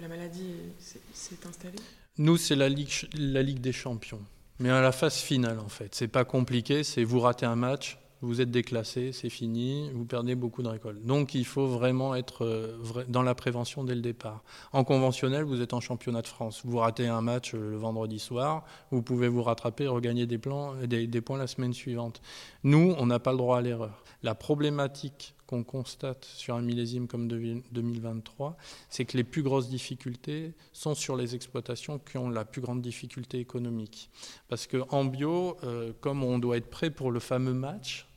la 0.02 0.08
maladie 0.08 0.54
s'est 0.80 1.38
installée 1.48 1.80
Nous, 2.18 2.38
c'est 2.38 2.56
la 2.56 2.70
Ligue, 2.70 3.62
des 3.62 3.72
champions. 3.72 4.22
Mais 4.60 4.70
à 4.70 4.82
la 4.82 4.92
phase 4.92 5.18
finale, 5.18 5.60
en 5.60 5.70
fait, 5.70 5.94
c'est 5.94 6.08
pas 6.08 6.26
compliqué, 6.26 6.84
c'est 6.84 7.04
vous 7.04 7.20
ratez 7.20 7.46
un 7.46 7.56
match, 7.56 8.00
vous 8.22 8.42
êtes 8.42 8.50
déclassé, 8.50 9.12
c'est 9.12 9.30
fini, 9.30 9.92
vous 9.94 10.06
perdez 10.06 10.34
beaucoup 10.34 10.64
de 10.64 10.68
récoltes. 10.68 11.06
Donc 11.06 11.36
il 11.36 11.46
faut 11.46 11.68
vraiment 11.68 12.16
être 12.16 12.44
euh, 12.46 13.06
dans 13.08 13.22
la 13.22 13.36
prévention 13.36 13.84
dès 13.84 13.94
le 13.94 14.02
départ. 14.02 14.44
En 14.74 14.84
conventionnel, 14.84 15.44
vous 15.44 15.62
êtes 15.62 15.74
en 15.74 15.82
championnat 15.82 16.24
de 16.24 16.28
France. 16.28 16.62
Vous 16.66 16.80
ratez 16.80 17.08
un 17.08 17.22
match 17.22 17.54
euh, 17.54 17.72
le 17.72 17.78
vendredi 17.78 18.18
soir, 18.18 18.66
vous 18.90 19.04
pouvez 19.04 19.28
vous 19.28 19.44
rattraper 19.44 19.86
regagner 19.88 20.26
des, 20.26 20.40
plans, 20.40 20.74
des 20.86 21.22
points 21.22 21.38
la 21.38 21.48
semaine 21.48 21.74
suivante. 21.74 22.22
Nous, 22.64 22.96
on 22.98 23.06
n'a 23.06 23.20
pas 23.20 23.32
le 23.32 23.38
droit 23.38 23.60
à 23.60 23.62
l'erreur. 23.62 24.04
La 24.24 24.34
problématique 24.34 25.36
qu'on 25.48 25.64
constate 25.64 26.26
sur 26.26 26.56
un 26.56 26.62
millésime 26.62 27.08
comme 27.08 27.28
2023, 27.28 28.58
c'est 28.90 29.06
que 29.06 29.18
les 29.18 29.24
plus 29.24 29.42
grosses 29.42 29.70
difficultés 29.70 30.54
sont 30.74 30.94
sur 30.94 31.16
les 31.16 31.34
exploitations 31.34 32.00
qui 32.00 32.18
ont 32.18 32.30
la 32.30 32.46
plus 32.46 32.62
grande 32.62 32.82
difficulté 32.82 33.40
économique. 33.40 34.10
Parce 34.50 34.68
qu'en 34.68 35.06
bio, 35.06 35.58
euh, 35.64 35.94
comme 36.02 36.24
on 36.24 36.38
doit 36.38 36.58
être 36.58 36.70
prêt 36.70 36.92
pour 36.92 37.12
le 37.12 37.20
fameux 37.20 37.54
match, 37.54 38.08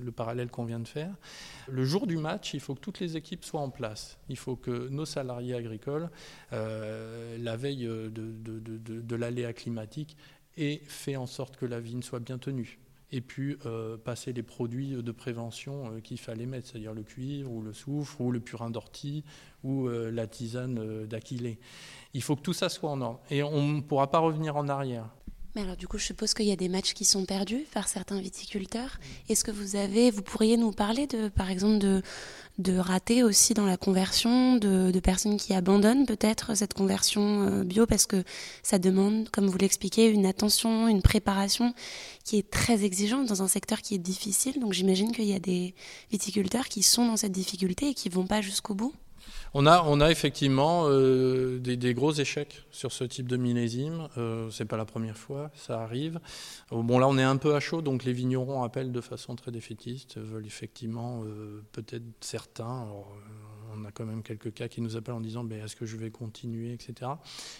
le 0.00 0.12
parallèle 0.12 0.50
qu'on 0.50 0.66
vient 0.66 0.80
de 0.80 0.88
faire. 0.88 1.14
Le 1.66 1.84
jour 1.86 2.06
du 2.06 2.18
match, 2.18 2.52
il 2.52 2.60
faut 2.60 2.74
que 2.74 2.80
toutes 2.80 3.00
les 3.00 3.16
équipes 3.16 3.42
soient 3.42 3.62
en 3.62 3.70
place. 3.70 4.18
Il 4.28 4.36
faut 4.36 4.54
que 4.54 4.88
nos 4.88 5.06
salariés 5.06 5.54
agricoles, 5.54 6.10
euh, 6.52 7.38
la 7.38 7.56
veille 7.56 7.86
de, 7.86 8.10
de, 8.10 8.58
de, 8.58 9.00
de 9.00 9.16
l'aléa 9.16 9.54
climatique, 9.54 10.16
aient 10.58 10.82
fait 10.86 11.16
en 11.16 11.26
sorte 11.26 11.56
que 11.56 11.64
la 11.64 11.80
vigne 11.80 12.02
soit 12.02 12.20
bien 12.20 12.36
tenue 12.36 12.78
et 13.16 13.20
puis 13.20 13.56
euh, 13.66 13.96
passer 13.96 14.32
les 14.32 14.42
produits 14.42 15.02
de 15.02 15.12
prévention 15.12 15.90
euh, 15.90 16.00
qu'il 16.00 16.18
fallait 16.18 16.46
mettre, 16.46 16.68
c'est-à-dire 16.68 16.94
le 16.94 17.02
cuivre 17.02 17.50
ou 17.50 17.62
le 17.62 17.72
soufre 17.72 18.20
ou 18.20 18.30
le 18.30 18.40
purin 18.40 18.70
d'ortie 18.70 19.24
ou 19.64 19.88
la 19.88 20.28
tisane 20.28 21.06
d'aquilée. 21.06 21.58
Il 22.14 22.22
faut 22.22 22.36
que 22.36 22.42
tout 22.42 22.52
ça 22.52 22.68
soit 22.68 22.90
en 22.90 23.00
ordre 23.00 23.20
et 23.30 23.42
on 23.42 23.66
ne 23.66 23.80
pourra 23.80 24.08
pas 24.10 24.20
revenir 24.20 24.56
en 24.56 24.68
arrière. 24.68 25.15
Mais 25.56 25.62
alors 25.62 25.76
du 25.76 25.88
coup, 25.88 25.96
je 25.96 26.04
suppose 26.04 26.34
qu'il 26.34 26.44
y 26.44 26.52
a 26.52 26.56
des 26.56 26.68
matchs 26.68 26.92
qui 26.92 27.06
sont 27.06 27.24
perdus 27.24 27.64
par 27.72 27.88
certains 27.88 28.20
viticulteurs. 28.20 28.98
Est-ce 29.30 29.42
que 29.42 29.50
vous 29.50 29.74
avez, 29.74 30.10
vous 30.10 30.20
pourriez 30.20 30.58
nous 30.58 30.70
parler 30.70 31.06
de, 31.06 31.30
par 31.30 31.50
exemple, 31.50 31.78
de, 31.78 32.02
de 32.58 32.76
ratés 32.76 33.22
aussi 33.22 33.54
dans 33.54 33.64
la 33.64 33.78
conversion, 33.78 34.56
de, 34.56 35.00
personnes 35.00 35.38
qui 35.38 35.54
abandonnent 35.54 36.04
peut-être 36.04 36.54
cette 36.54 36.74
conversion 36.74 37.48
euh, 37.48 37.64
bio 37.64 37.86
parce 37.86 38.04
que 38.04 38.22
ça 38.62 38.78
demande, 38.78 39.30
comme 39.30 39.46
vous 39.46 39.56
l'expliquez, 39.56 40.10
une 40.10 40.26
attention, 40.26 40.88
une 40.88 41.00
préparation 41.00 41.72
qui 42.22 42.36
est 42.36 42.50
très 42.50 42.84
exigeante 42.84 43.26
dans 43.26 43.42
un 43.42 43.48
secteur 43.48 43.80
qui 43.80 43.94
est 43.94 43.98
difficile. 43.98 44.60
Donc 44.60 44.74
j'imagine 44.74 45.10
qu'il 45.10 45.24
y 45.24 45.34
a 45.34 45.38
des 45.38 45.74
viticulteurs 46.10 46.68
qui 46.68 46.82
sont 46.82 47.06
dans 47.06 47.16
cette 47.16 47.32
difficulté 47.32 47.88
et 47.88 47.94
qui 47.94 48.10
vont 48.10 48.26
pas 48.26 48.42
jusqu'au 48.42 48.74
bout. 48.74 48.92
On 49.58 49.66
a, 49.66 50.10
effectivement 50.10 50.84
euh, 50.86 51.58
des, 51.58 51.94
gros 51.94 52.12
échecs 52.12 52.64
sur 52.70 52.92
ce 52.92 53.04
type 53.04 53.26
de 53.26 53.38
millésime. 53.38 54.08
Euh, 54.18 54.50
c'est 54.50 54.66
pas 54.66 54.76
la 54.76 54.84
première 54.84 55.16
fois, 55.16 55.50
ça 55.54 55.80
arrive. 55.80 56.20
Euh, 56.72 56.82
bon, 56.82 56.98
là, 56.98 57.08
on 57.08 57.16
est 57.16 57.22
un 57.22 57.38
peu 57.38 57.54
à 57.54 57.60
chaud, 57.60 57.80
donc 57.80 58.04
les 58.04 58.12
vignerons 58.12 58.62
appellent 58.62 58.92
de 58.92 59.00
façon 59.00 59.34
très 59.34 59.50
défaitiste, 59.50 60.18
veulent 60.18 60.44
effectivement, 60.44 61.22
euh, 61.24 61.62
peut-être 61.72 62.04
certains, 62.20 62.86
on 63.74 63.84
a 63.86 63.90
quand 63.92 64.04
même 64.04 64.22
quelques 64.22 64.52
cas 64.52 64.68
qui 64.68 64.82
nous 64.82 64.96
appellent 64.96 65.14
en 65.14 65.20
disant 65.20 65.48
est-ce 65.48 65.76
que 65.76 65.86
je 65.86 65.96
vais 65.96 66.10
continuer, 66.10 66.74
etc. 66.74 67.12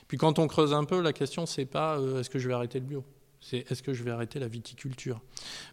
Puis 0.06 0.18
quand 0.18 0.38
on 0.38 0.46
creuse 0.48 0.74
un 0.74 0.84
peu, 0.84 1.00
la 1.00 1.14
question, 1.14 1.46
c'est 1.46 1.64
pas 1.64 1.98
est-ce 2.18 2.28
que 2.28 2.38
je 2.38 2.46
vais 2.48 2.54
arrêter 2.54 2.78
le 2.78 2.86
bio? 2.86 3.04
C'est 3.40 3.70
est-ce 3.70 3.82
que 3.82 3.92
je 3.92 4.02
vais 4.02 4.10
arrêter 4.10 4.38
la 4.38 4.48
viticulture? 4.48 5.20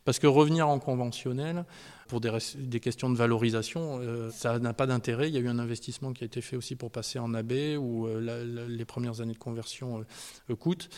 Parce 0.06 0.20
que 0.20 0.28
revenir 0.28 0.68
en 0.68 0.80
conventionnel, 0.80 1.66
pour 2.08 2.22
des, 2.22 2.80
questions 2.80 3.10
de 3.10 3.16
valorisation, 3.16 4.00
euh, 4.00 4.30
ça 4.30 4.60
n'a 4.60 4.74
pas 4.74 4.86
d'intérêt. 4.86 5.30
Il 5.30 5.34
y 5.34 5.38
a 5.38 5.42
eu 5.42 5.48
un 5.48 5.58
investissement 5.58 6.14
qui 6.14 6.24
a 6.24 6.28
été 6.28 6.42
fait 6.42 6.56
aussi 6.56 6.76
pour 6.76 6.92
passer 6.92 7.18
en 7.18 7.34
AB, 7.34 7.54
où 7.80 8.06
euh, 8.06 8.68
les 8.68 8.86
premières 8.86 9.22
années 9.22 9.34
de 9.34 9.40
conversion 9.40 10.06
euh, 10.50 10.56
coûtent. 10.56 10.90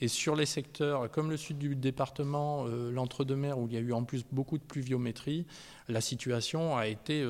Et 0.00 0.08
sur 0.08 0.34
les 0.34 0.46
secteurs 0.46 1.10
comme 1.10 1.30
le 1.30 1.36
sud 1.36 1.58
du 1.58 1.76
département, 1.76 2.66
l'entre-deux-mer, 2.66 3.58
où 3.58 3.68
il 3.68 3.74
y 3.74 3.76
a 3.76 3.80
eu 3.80 3.92
en 3.92 4.04
plus 4.04 4.24
beaucoup 4.32 4.58
de 4.58 4.64
pluviométrie, 4.64 5.46
la 5.88 6.00
situation 6.00 6.76
a 6.76 6.88
été 6.88 7.24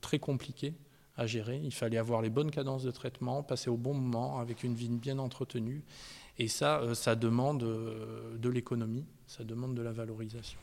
très 0.00 0.18
compliquée 0.18 0.74
gérer. 1.26 1.60
Il 1.62 1.72
fallait 1.72 1.98
avoir 1.98 2.22
les 2.22 2.30
bonnes 2.30 2.50
cadences 2.50 2.82
de 2.82 2.90
traitement, 2.90 3.42
passer 3.42 3.70
au 3.70 3.76
bon 3.76 3.94
moment, 3.94 4.38
avec 4.38 4.62
une 4.62 4.74
vigne 4.74 4.98
bien 4.98 5.18
entretenue. 5.18 5.82
Et 6.38 6.48
ça, 6.48 6.80
euh, 6.80 6.94
ça 6.94 7.14
demande 7.14 7.62
euh, 7.62 8.36
de 8.38 8.48
l'économie, 8.48 9.04
ça 9.26 9.44
demande 9.44 9.74
de 9.74 9.82
la 9.82 9.92
valorisation. 9.92 10.58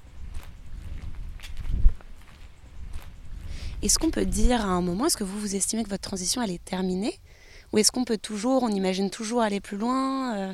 Est-ce 3.82 3.98
qu'on 3.98 4.12
peut 4.12 4.26
dire 4.26 4.62
à 4.62 4.70
un 4.70 4.82
moment, 4.82 5.06
est-ce 5.06 5.16
que 5.16 5.24
vous 5.24 5.40
vous 5.40 5.56
estimez 5.56 5.84
que 5.84 5.90
votre 5.90 6.02
transition 6.02 6.42
elle 6.42 6.52
est 6.52 6.64
terminée? 6.64 7.14
Ou 7.72 7.78
est-ce 7.78 7.92
qu'on 7.92 8.04
peut 8.04 8.18
toujours, 8.18 8.64
on 8.64 8.70
imagine 8.70 9.10
toujours 9.10 9.42
aller 9.42 9.62
plus 9.62 9.78
loin 9.78 10.36
euh? 10.36 10.54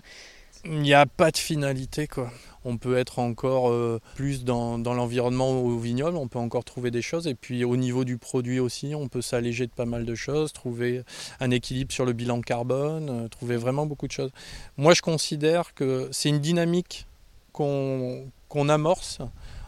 Il 0.65 0.81
n'y 0.81 0.93
a 0.93 1.05
pas 1.05 1.31
de 1.31 1.37
finalité 1.37 2.07
quoi 2.07 2.31
on 2.65 2.77
peut 2.77 2.97
être 2.97 3.19
encore 3.19 3.69
euh, 3.69 4.01
plus 4.15 4.43
dans, 4.43 4.77
l'environnement 4.77 5.51
au 5.51 5.77
vignoble, 5.77 6.17
on 6.17 6.27
peut 6.27 6.39
encore 6.39 6.65
trouver 6.65 6.91
des 6.91 7.03
choses. 7.03 7.27
Et 7.27 7.35
puis 7.35 7.63
au 7.63 7.77
niveau 7.77 8.03
du 8.03 8.17
produit 8.17 8.59
aussi, 8.59 8.93
on 8.95 9.07
peut 9.07 9.21
s'alléger 9.21 9.67
de 9.67 9.71
pas 9.71 9.85
mal 9.85 10.03
de 10.03 10.15
choses, 10.15 10.51
trouver 10.51 11.03
un 11.39 11.51
équilibre 11.51 11.93
sur 11.93 12.05
le 12.05 12.13
bilan 12.13 12.41
carbone, 12.41 13.09
euh, 13.09 13.27
trouver 13.27 13.55
vraiment 13.55 13.85
beaucoup 13.85 14.07
de 14.07 14.11
choses. 14.11 14.31
Moi, 14.77 14.93
je 14.93 15.01
considère 15.01 15.75
que 15.75 16.09
c'est 16.11 16.29
une 16.29 16.39
dynamique 16.39 17.05
qu'on 17.53 18.29
amorce 18.67 19.19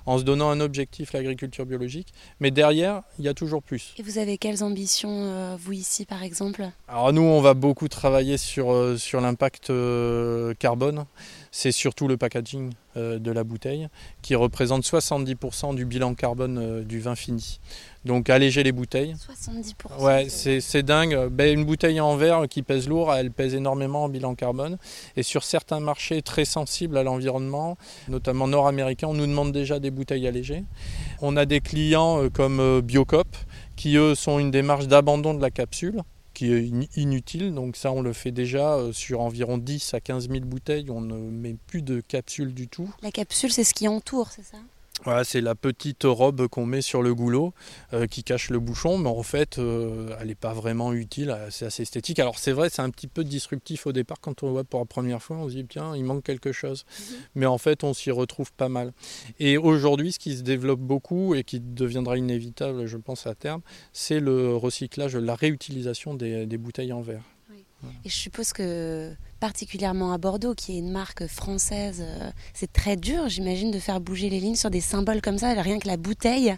en 0.08 0.18
se 0.18 0.24
donnant 0.24 0.50
un 0.50 0.60
objectif, 0.60 1.14
l'agriculture 1.14 1.68
biologique. 1.68 2.12
Mais 2.40 2.50
derrière, 2.50 3.04
il 3.20 3.26
y 3.26 3.28
a 3.28 3.36
toujours 3.36 3.62
plus. 3.62 3.94
Et 4.00 4.02
vous 4.02 4.18
avez 4.18 4.40
quelles 4.40 4.64
ambitions, 4.64 5.12
euh, 5.12 5.56
vous 5.60 5.74
ici, 5.74 6.06
par 6.06 6.24
exemple? 6.24 6.68
Alors 6.88 7.14
nous, 7.14 7.22
on 7.22 7.42
va 7.42 7.54
beaucoup 7.54 7.88
travailler 7.88 8.38
sur, 8.38 8.96
sur 8.98 9.22
l'impact 9.22 9.72
carbone 10.58 11.06
c'est 11.58 11.72
surtout 11.72 12.08
le 12.08 12.18
packaging 12.18 12.72
euh, 12.98 13.18
de 13.18 13.32
la 13.32 13.44
bouteille 13.44 13.88
qui 14.22 14.36
représente 14.36 14.84
70% 14.84 15.74
du 15.74 15.86
bilan 15.86 16.14
carbone 16.14 16.60
euh, 16.60 16.84
du 16.84 17.00
vin 17.00 17.16
fini. 17.16 17.60
Donc 18.06 18.30
alléger 18.30 18.62
les 18.62 18.72
bouteilles. 18.72 19.16
70%. 19.16 20.04
Ouais, 20.04 20.28
c'est 20.30 20.84
dingue. 20.84 21.30
Ben, 21.32 21.52
une 21.52 21.66
bouteille 21.66 22.00
en 22.00 22.16
verre 22.16 22.44
qui 22.48 22.62
pèse 22.62 22.88
lourd, 22.88 23.12
elle 23.12 23.32
pèse 23.32 23.56
énormément 23.56 24.04
en 24.04 24.10
bilan 24.10 24.36
carbone. 24.36 24.78
Et 25.16 25.24
sur 25.24 25.44
certains 25.44 25.80
marchés 25.80 26.22
très 26.22 26.46
sensibles 26.46 26.96
à 26.96 27.02
l'environnement, 27.02 27.76
notamment 28.08 28.48
nord-américains, 28.48 29.08
on 29.08 29.16
nous 29.16 29.26
demande 29.26 29.52
déjà 29.52 29.80
des 29.80 29.90
bouteilles 29.90 30.28
allégées. 30.28 30.64
On 31.24 31.38
a 31.38 31.48
des 31.48 31.60
clients 31.60 32.22
euh, 32.22 32.30
comme 32.30 32.82
Biocop 32.82 33.36
qui 33.76 33.96
eux 33.96 34.14
sont 34.14 34.38
une 34.38 34.52
démarche 34.52 34.88
d'abandon 34.88 35.34
de 35.34 35.42
la 35.42 35.50
capsule 35.50 36.04
qui 36.38 36.54
est 36.54 36.70
inutile. 36.96 37.52
Donc 37.52 37.76
ça, 37.76 37.92
on 37.92 38.02
le 38.02 38.14
fait 38.14 38.32
déjà 38.32 38.76
euh, 38.76 38.94
sur 38.94 39.22
environ 39.22 39.58
10 39.58 39.96
à 39.96 40.00
15 40.00 40.30
000 40.30 40.42
bouteilles. 40.42 40.92
On 40.92 41.02
ne 41.02 41.16
met 41.16 41.56
plus 41.66 41.82
de 41.82 42.00
capsule 42.00 42.54
du 42.54 42.68
tout. 42.68 42.94
La 43.02 43.10
capsule, 43.10 43.52
c'est 43.52 43.64
ce 43.64 43.74
qui 43.74 43.88
entoure, 43.88 44.30
c'est 44.30 44.44
ça? 44.46 44.60
Voilà, 45.04 45.24
c'est 45.24 45.42
la 45.42 45.56
petite 45.56 46.04
robe 46.04 46.48
qu'on 46.48 46.66
met 46.66 46.82
sur 46.82 47.02
le 47.02 47.14
goulot 47.14 47.54
euh, 47.94 48.08
qui 48.08 48.24
cache 48.24 48.50
le 48.50 48.60
bouchon, 48.60 48.98
mais 48.98 49.10
en 49.10 49.24
fait, 49.24 49.60
euh, 49.60 50.16
elle 50.20 50.28
n'est 50.28 50.36
pas 50.36 50.54
vraiment 50.54 50.92
utile, 50.92 51.30
euh, 51.30 51.50
c'est 51.52 51.66
assez 51.66 51.84
esthétique. 51.84 52.20
Alors 52.20 52.40
c'est 52.40 52.52
vrai, 52.52 52.70
c'est 52.70 52.82
un 52.82 52.90
petit 52.90 53.08
peu 53.08 53.24
disruptif 53.24 53.86
au 53.86 53.92
départ 53.92 54.20
quand 54.20 54.44
on 54.44 54.48
le 54.48 54.54
voit 54.54 54.64
pour 54.64 54.80
la 54.80 54.86
première 54.86 55.22
fois, 55.22 55.38
on 55.38 55.50
se 55.50 55.54
dit 55.54 55.66
tiens, 55.66 55.96
il 55.96 56.04
manque 56.04 56.24
quelque 56.24 56.52
chose. 56.52 56.86
Mhm. 56.88 57.16
Mais 57.36 57.46
en 57.46 57.58
fait, 57.58 57.84
on 57.84 57.94
s'y 57.94 58.12
retrouve 58.12 58.52
pas 58.54 58.70
mal. 58.70 58.92
Et 59.40 59.58
aujourd'hui, 59.58 60.12
ce 60.12 60.20
qui 60.20 60.36
se 60.36 60.42
développe 60.42 60.80
beaucoup 60.80 61.36
et 61.36 61.44
qui 61.44 61.60
deviendra 61.60 62.18
inévitable, 62.18 62.88
je 62.88 62.98
pense, 62.98 63.28
à 63.28 63.36
terme, 63.36 63.62
c'est 63.94 64.20
le 64.20 64.56
recyclage, 64.56 65.16
la 65.16 65.36
réutilisation 65.36 66.16
des, 66.16 66.46
des 66.46 66.58
bouteilles 66.58 66.94
en 66.94 67.02
verre. 67.02 67.24
Et 68.06 68.10
je 68.10 68.16
suppose 68.16 68.54
que 68.54 69.14
particulièrement 69.40 70.14
à 70.14 70.18
Bordeaux, 70.18 70.56
qui 70.56 70.76
est 70.76 70.80
une 70.80 70.92
marque 70.92 71.28
française, 71.28 72.02
euh, 72.02 72.32
c'est 72.54 72.72
très 72.72 72.96
dur, 72.96 73.30
j'imagine, 73.30 73.72
de 73.72 73.80
faire 73.80 74.00
bouger 74.00 74.30
les 74.30 74.40
lignes 74.40 74.56
sur 74.56 74.70
des 74.70 74.82
symboles 74.82 75.22
comme 75.22 75.38
ça. 75.38 75.54
Rien 75.62 75.80
que 75.80 75.88
la 75.88 75.98
bouteille, 75.98 76.56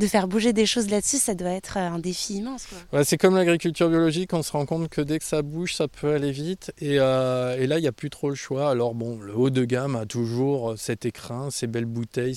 de 0.00 0.06
faire 0.06 0.26
bouger 0.26 0.52
des 0.52 0.64
choses 0.64 0.90
là-dessus, 0.90 1.18
ça 1.18 1.34
doit 1.34 1.50
être 1.50 1.76
euh, 1.76 1.90
un 1.90 1.98
défi 1.98 2.38
immense. 2.38 2.66
c'est 3.04 3.18
comme 3.18 3.36
l'agriculture 3.36 3.90
biologique, 3.90 4.32
on 4.32 4.42
se 4.42 4.50
rend 4.50 4.64
compte 4.64 4.88
que 4.88 5.02
dès 5.02 5.18
que 5.18 5.24
ça 5.24 5.42
bouge, 5.42 5.74
ça 5.74 5.88
peut 5.88 6.14
aller 6.14 6.32
vite. 6.32 6.72
Et, 6.80 6.98
euh, 6.98 7.66
là, 7.66 7.78
il 7.78 7.82
n'y 7.82 7.88
a 7.88 7.92
plus 7.92 8.08
trop 8.08 8.30
le 8.30 8.34
choix. 8.34 8.70
Alors 8.70 8.94
bon, 8.94 9.20
le 9.20 9.36
haut 9.36 9.50
de 9.50 9.64
gamme 9.64 9.96
a 9.96 10.06
toujours 10.06 10.74
cet 10.78 11.04
écrin, 11.04 11.50
ces 11.50 11.66
belles 11.66 11.84
bouteilles, 11.84 12.36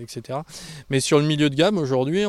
etc. 0.00 0.38
Mais 0.90 1.00
sur 1.00 1.18
le 1.18 1.24
milieu 1.26 1.50
de 1.50 1.56
gamme, 1.56 1.76
aujourd'hui, 1.76 2.24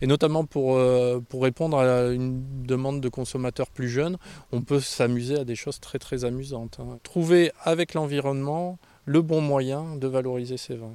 et 0.00 0.06
notamment 0.06 0.46
pour, 0.46 0.76
euh, 0.76 1.20
pour 1.28 1.42
répondre 1.42 1.78
à 1.78 2.06
une 2.06 2.42
demande 2.64 3.02
de 3.02 3.08
consommateurs 3.10 3.68
plus 3.70 3.90
jeunes, 3.90 4.16
on 4.52 4.62
peut 4.62 4.80
s'amuser 4.80 5.36
à 5.36 5.44
des 5.44 5.54
choses 5.54 5.80
très 5.80 5.98
très 5.98 6.24
amusantes. 6.24 6.78
Hein. 6.80 6.98
Trouver 7.02 7.52
avec 7.62 7.92
l'environnement 7.92 8.78
le 9.04 9.20
bon 9.20 9.42
moyen 9.42 9.96
de 9.96 10.08
valoriser 10.08 10.56
ces 10.56 10.76
vins. 10.76 10.94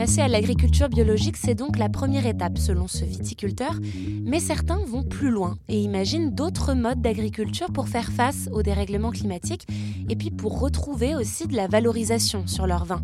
Passer 0.00 0.22
à 0.22 0.28
l'agriculture 0.28 0.88
biologique, 0.88 1.36
c'est 1.36 1.54
donc 1.54 1.76
la 1.76 1.90
première 1.90 2.24
étape 2.24 2.56
selon 2.56 2.88
ce 2.88 3.04
viticulteur, 3.04 3.74
mais 4.24 4.40
certains 4.40 4.78
vont 4.78 5.02
plus 5.02 5.28
loin 5.28 5.58
et 5.68 5.78
imaginent 5.78 6.34
d'autres 6.34 6.72
modes 6.72 7.02
d'agriculture 7.02 7.70
pour 7.70 7.86
faire 7.86 8.10
face 8.10 8.48
au 8.50 8.62
dérèglement 8.62 9.10
climatique. 9.10 9.66
et 10.08 10.16
puis 10.16 10.30
pour 10.30 10.58
retrouver 10.58 11.14
aussi 11.14 11.46
de 11.46 11.54
la 11.54 11.68
valorisation 11.68 12.46
sur 12.46 12.66
leur 12.66 12.86
vin. 12.86 13.02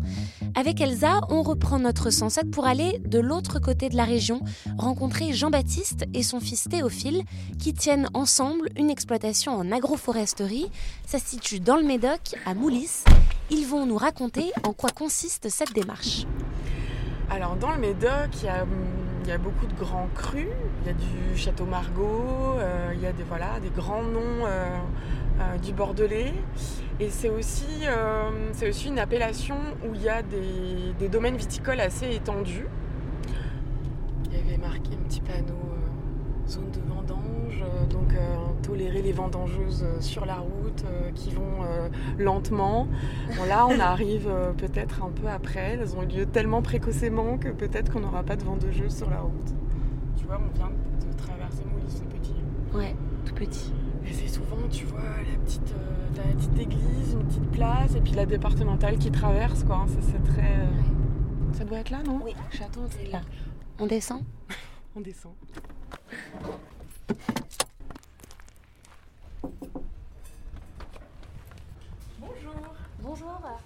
Avec 0.55 0.81
Elsa, 0.81 1.21
on 1.29 1.43
reprend 1.43 1.77
notre 1.77 2.09
107 2.09 2.49
pour 2.49 2.65
aller 2.65 2.99
de 3.05 3.19
l'autre 3.19 3.59
côté 3.59 3.89
de 3.89 3.95
la 3.95 4.03
région, 4.03 4.41
rencontrer 4.79 5.33
Jean-Baptiste 5.33 6.05
et 6.15 6.23
son 6.23 6.39
fils 6.39 6.67
Théophile 6.67 7.21
qui 7.59 7.75
tiennent 7.75 8.09
ensemble 8.15 8.69
une 8.75 8.89
exploitation 8.89 9.53
en 9.53 9.71
agroforesterie. 9.71 10.71
Ça 11.05 11.19
se 11.19 11.27
situe 11.27 11.59
dans 11.59 11.77
le 11.77 11.83
Médoc, 11.83 12.35
à 12.47 12.55
Moulis. 12.55 13.03
Ils 13.51 13.67
vont 13.67 13.85
nous 13.85 13.97
raconter 13.97 14.51
en 14.63 14.73
quoi 14.73 14.89
consiste 14.89 15.47
cette 15.49 15.73
démarche. 15.73 16.25
Alors 17.29 17.57
dans 17.57 17.71
le 17.71 17.77
Médoc, 17.77 18.29
il 18.41 18.45
y 18.45 18.49
a, 18.49 18.63
hum, 18.63 19.41
beaucoup 19.41 19.65
de 19.65 19.73
grands 19.73 20.07
crus. 20.15 20.47
Il 20.81 20.87
y 20.87 20.89
a 20.89 20.93
du 20.93 21.37
Château 21.37 21.65
Margaux, 21.65 22.55
euh, 22.57 22.91
il 22.93 23.01
y 23.01 23.05
a 23.05 23.11
des, 23.11 23.23
voilà, 23.23 23.59
des 23.59 23.69
grands 23.69 24.03
noms 24.03 24.45
euh, 24.45 24.77
euh, 25.41 25.57
du 25.57 25.73
Bordelais. 25.73 26.33
Et 27.01 27.09
c'est 27.09 27.29
aussi, 27.29 27.65
une 28.87 28.99
appellation 28.99 29.57
où 29.85 29.93
il 29.93 30.01
y 30.01 30.09
a 30.09 30.21
des, 30.21 30.93
des 30.97 31.09
domaines 31.09 31.35
viticoles 31.35 31.81
assez 31.81 32.15
étendus. 32.15 32.65
Il 34.25 34.37
y 34.37 34.39
avait 34.39 34.57
marqué 34.57 34.93
un 34.93 35.07
petit 35.07 35.21
panneau 35.21 35.75
zone 36.47 36.71
de 36.71 36.79
tolérer 38.63 39.01
les 39.01 39.11
vendangeuses 39.11 39.85
sur 39.99 40.25
la 40.25 40.35
route 40.35 40.83
qui 41.15 41.31
vont 41.31 41.63
lentement. 42.17 42.87
Bon, 43.37 43.45
là, 43.47 43.67
on 43.67 43.79
arrive 43.79 44.29
peut-être 44.57 45.03
un 45.03 45.09
peu 45.09 45.27
après. 45.27 45.77
Elles 45.79 45.95
ont 45.95 46.03
eu 46.03 46.07
lieu 46.07 46.25
tellement 46.25 46.61
précocement 46.61 47.37
que 47.37 47.49
peut-être 47.49 47.91
qu'on 47.91 48.01
n'aura 48.01 48.23
pas 48.23 48.35
de 48.35 48.43
vendangeuses 48.43 48.95
sur 48.95 49.09
la 49.09 49.21
route. 49.21 49.53
Tu 50.17 50.25
vois, 50.25 50.39
on 50.43 50.57
vient 50.57 50.69
de 50.69 51.17
traverser 51.17 51.63
Moulis, 51.65 51.99
tout 51.99 52.17
petit. 52.17 52.35
Ouais, 52.73 52.95
tout 53.25 53.33
petit. 53.35 53.71
Et 54.05 54.13
c'est 54.13 54.27
souvent, 54.27 54.67
tu 54.69 54.85
vois, 54.85 54.99
la 55.01 55.37
petite, 55.43 55.73
la 56.15 56.23
petite 56.33 56.59
église, 56.59 57.13
une 57.13 57.25
petite 57.25 57.51
place, 57.51 57.95
et 57.95 58.01
puis 58.01 58.13
la 58.13 58.25
départementale 58.25 58.97
qui 58.97 59.11
traverse, 59.11 59.63
quoi. 59.63 59.85
Ça, 59.87 59.99
c'est 60.01 60.23
très. 60.31 60.57
Ça 61.53 61.65
doit 61.65 61.79
être 61.79 61.89
là, 61.89 62.03
non? 62.03 62.21
Oui, 62.23 62.33
château, 62.51 62.81
c'est 62.89 63.11
là. 63.11 63.21
On 63.79 63.87
descend? 63.87 64.23
On 64.95 65.01
descend. 65.01 65.33
Bonjour. 73.19 73.59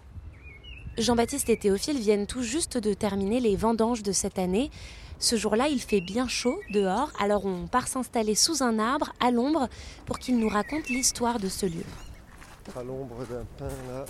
Jean-Baptiste 0.98 1.50
et 1.50 1.58
Théophile 1.58 2.00
viennent 2.00 2.27
tout 2.27 2.43
juste 2.43 2.77
de 2.77 2.93
terminer 2.93 3.39
les 3.39 3.55
vendanges 3.55 4.03
de 4.03 4.12
cette 4.12 4.39
année. 4.39 4.70
Ce 5.20 5.36
jour-là, 5.36 5.67
il 5.67 5.79
fait 5.79 6.01
bien 6.01 6.27
chaud 6.27 6.60
dehors, 6.72 7.12
alors 7.20 7.46
on 7.46 7.67
part 7.67 7.88
s'installer 7.88 8.36
sous 8.36 8.63
un 8.63 8.79
arbre, 8.79 9.13
à 9.20 9.31
l'ombre, 9.31 9.67
pour 10.05 10.20
qu'ils 10.20 10.38
nous 10.38 10.50
racontent 10.50 10.88
l'histoire 10.89 11.39
de 11.39 11.48
ce 11.48 11.65
lieu. 11.65 11.86
À 12.75 12.84
l'ombre 12.84 13.25
d'un 13.25 13.46
pin, 13.58 13.74
là. 13.88 14.05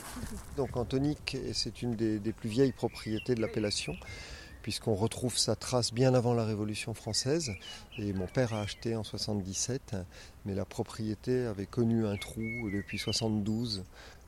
Donc 0.57 0.75
Antonique, 0.75 1.37
c'est 1.53 1.81
une 1.81 1.95
des, 1.95 2.19
des, 2.19 2.33
plus 2.33 2.49
vieilles 2.49 2.73
propriétés 2.73 3.35
de 3.35 3.41
l'appellation 3.41 3.95
puisqu'on 4.61 4.93
retrouve 4.93 5.37
sa 5.37 5.55
trace 5.55 5.91
bien 5.91 6.13
avant 6.13 6.35
la 6.35 6.45
Révolution 6.45 6.93
française. 6.93 7.51
Et 7.97 8.13
mon 8.13 8.27
père 8.27 8.53
a 8.53 8.61
acheté 8.61 8.95
en 8.95 9.03
77, 9.03 9.95
mais 10.45 10.53
la 10.53 10.65
propriété 10.65 11.45
avait 11.45 11.65
connu 11.65 12.05
un 12.05 12.15
trou 12.15 12.41
depuis 12.71 12.99
72. 12.99 13.83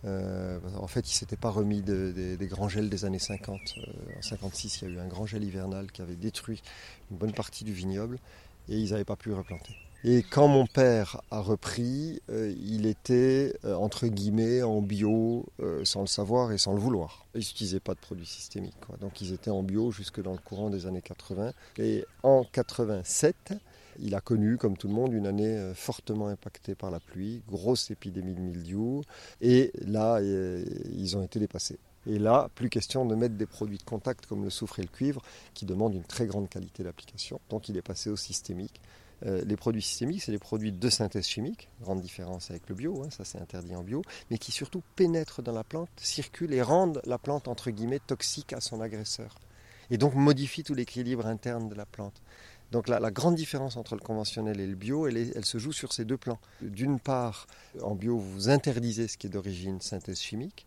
Euh, 0.05 0.59
en 0.77 0.87
fait, 0.87 1.01
il 1.01 1.13
ne 1.13 1.17
s'était 1.17 1.37
pas 1.37 1.49
remis 1.49 1.81
des 1.81 2.47
grands 2.47 2.69
gels 2.69 2.89
des 2.89 3.05
années 3.05 3.19
50. 3.19 3.59
Euh, 3.77 3.81
en 4.17 4.21
56, 4.21 4.81
il 4.81 4.87
y 4.87 4.91
a 4.91 4.95
eu 4.95 4.99
un 4.99 5.07
grand 5.07 5.25
gel 5.25 5.43
hivernal 5.43 5.91
qui 5.91 6.01
avait 6.01 6.15
détruit 6.15 6.61
une 7.11 7.17
bonne 7.17 7.33
partie 7.33 7.63
du 7.63 7.73
vignoble 7.73 8.19
et 8.69 8.77
ils 8.77 8.91
n'avaient 8.91 9.05
pas 9.05 9.15
pu 9.15 9.31
replanter. 9.33 9.75
Et 10.05 10.21
quand 10.21 10.49
mon 10.49 10.65
père 10.65 11.21
a 11.31 11.39
repris, 11.39 12.21
euh, 12.29 12.53
il 12.61 12.85
était 12.85 13.53
entre 13.63 14.07
guillemets 14.07 14.61
en 14.61 14.81
bio 14.81 15.45
sans 15.85 16.01
le 16.01 16.07
savoir 16.07 16.51
et 16.51 16.57
sans 16.57 16.73
le 16.73 16.79
vouloir. 16.79 17.25
Ils 17.35 17.39
n'utilisaient 17.39 17.79
pas 17.79 17.93
de 17.93 17.99
produits 17.99 18.25
systémiques. 18.25 18.75
Donc 18.99 19.21
ils 19.21 19.31
étaient 19.31 19.49
en 19.49 19.63
bio 19.63 19.91
jusque 19.91 20.21
dans 20.21 20.33
le 20.33 20.39
courant 20.39 20.69
des 20.69 20.87
années 20.87 21.01
80. 21.01 21.53
Et 21.77 22.03
en 22.23 22.43
87, 22.43 23.53
il 23.99 24.15
a 24.15 24.21
connu, 24.21 24.57
comme 24.57 24.77
tout 24.77 24.87
le 24.87 24.93
monde, 24.93 25.13
une 25.13 25.27
année 25.27 25.71
fortement 25.75 26.27
impactée 26.27 26.75
par 26.75 26.91
la 26.91 26.99
pluie, 26.99 27.41
grosse 27.47 27.91
épidémie 27.91 28.33
de 28.33 28.41
mildiou. 28.41 29.01
Et 29.41 29.71
là, 29.85 30.19
ils 30.21 31.17
ont 31.17 31.23
été 31.23 31.39
dépassés. 31.39 31.79
Et 32.05 32.19
là, 32.19 32.49
plus 32.55 32.69
question 32.69 33.05
de 33.05 33.15
mettre 33.15 33.35
des 33.35 33.45
produits 33.45 33.77
de 33.77 33.83
contact 33.83 34.25
comme 34.25 34.43
le 34.43 34.49
soufre 34.49 34.79
et 34.79 34.81
le 34.81 34.89
cuivre, 34.89 35.21
qui 35.53 35.65
demandent 35.65 35.95
une 35.95 36.03
très 36.03 36.25
grande 36.25 36.49
qualité 36.49 36.83
d'application. 36.83 37.39
Donc 37.49 37.69
il 37.69 37.77
est 37.77 37.81
passé 37.81 38.09
au 38.09 38.17
systémique. 38.17 38.81
Euh, 39.25 39.41
les 39.45 39.55
produits 39.55 39.81
systémiques, 39.81 40.21
c'est 40.21 40.33
des 40.33 40.39
produits 40.39 40.73
de 40.73 40.89
synthèse 40.89 41.25
chimique, 41.25 41.69
grande 41.81 42.01
différence 42.01 42.49
avec 42.49 42.67
le 42.67 42.75
bio, 42.75 43.03
hein, 43.03 43.09
ça 43.09 43.23
c'est 43.23 43.39
interdit 43.39 43.73
en 43.73 43.83
bio, 43.83 44.01
mais 44.29 44.37
qui 44.37 44.51
surtout 44.51 44.83
pénètrent 44.97 45.41
dans 45.41 45.53
la 45.53 45.63
plante, 45.63 45.89
circulent 45.95 46.53
et 46.53 46.61
rendent 46.61 47.01
la 47.05 47.17
plante 47.17 47.47
entre 47.47 47.71
guillemets 47.71 48.01
toxique 48.05 48.51
à 48.51 48.59
son 48.59 48.81
agresseur. 48.81 49.35
Et 49.89 49.97
donc 49.97 50.15
modifient 50.15 50.63
tout 50.63 50.73
l'équilibre 50.73 51.25
interne 51.25 51.69
de 51.69 51.75
la 51.75 51.85
plante. 51.85 52.21
Donc 52.73 52.87
la, 52.87 53.11
grande 53.11 53.35
différence 53.35 53.77
entre 53.77 53.93
le 53.93 54.01
conventionnel 54.01 54.59
et 54.59 54.65
le 54.65 54.73
bio, 54.73 55.05
elle, 55.07 55.45
se 55.45 55.59
joue 55.59 55.71
sur 55.71 55.93
ces 55.93 56.05
deux 56.05 56.17
plans. 56.17 56.39
D'une 56.59 56.99
part, 56.99 57.45
en 57.83 57.93
bio, 57.93 58.17
vous 58.17 58.49
interdisez 58.49 59.07
ce 59.07 59.15
qui 59.15 59.27
est 59.27 59.29
d'origine 59.29 59.79
synthèse 59.79 60.19
chimique, 60.19 60.65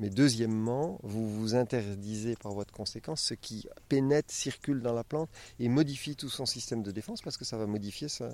mais 0.00 0.10
deuxièmement, 0.10 0.98
vous 1.02 1.28
vous 1.28 1.54
interdisez 1.54 2.34
par 2.34 2.52
voie 2.52 2.64
de 2.64 2.72
conséquence 2.72 3.20
ce 3.20 3.34
qui 3.34 3.68
pénètre, 3.88 4.32
circule 4.32 4.80
dans 4.80 4.94
la 4.94 5.04
plante 5.04 5.28
et 5.58 5.68
modifie 5.68 6.16
tout 6.16 6.30
son 6.30 6.46
système 6.46 6.82
de 6.82 6.90
défense 6.90 7.20
parce 7.20 7.36
que 7.36 7.44
ça 7.44 7.58
va 7.58 7.66
modifier 7.66 8.08
sa, 8.08 8.30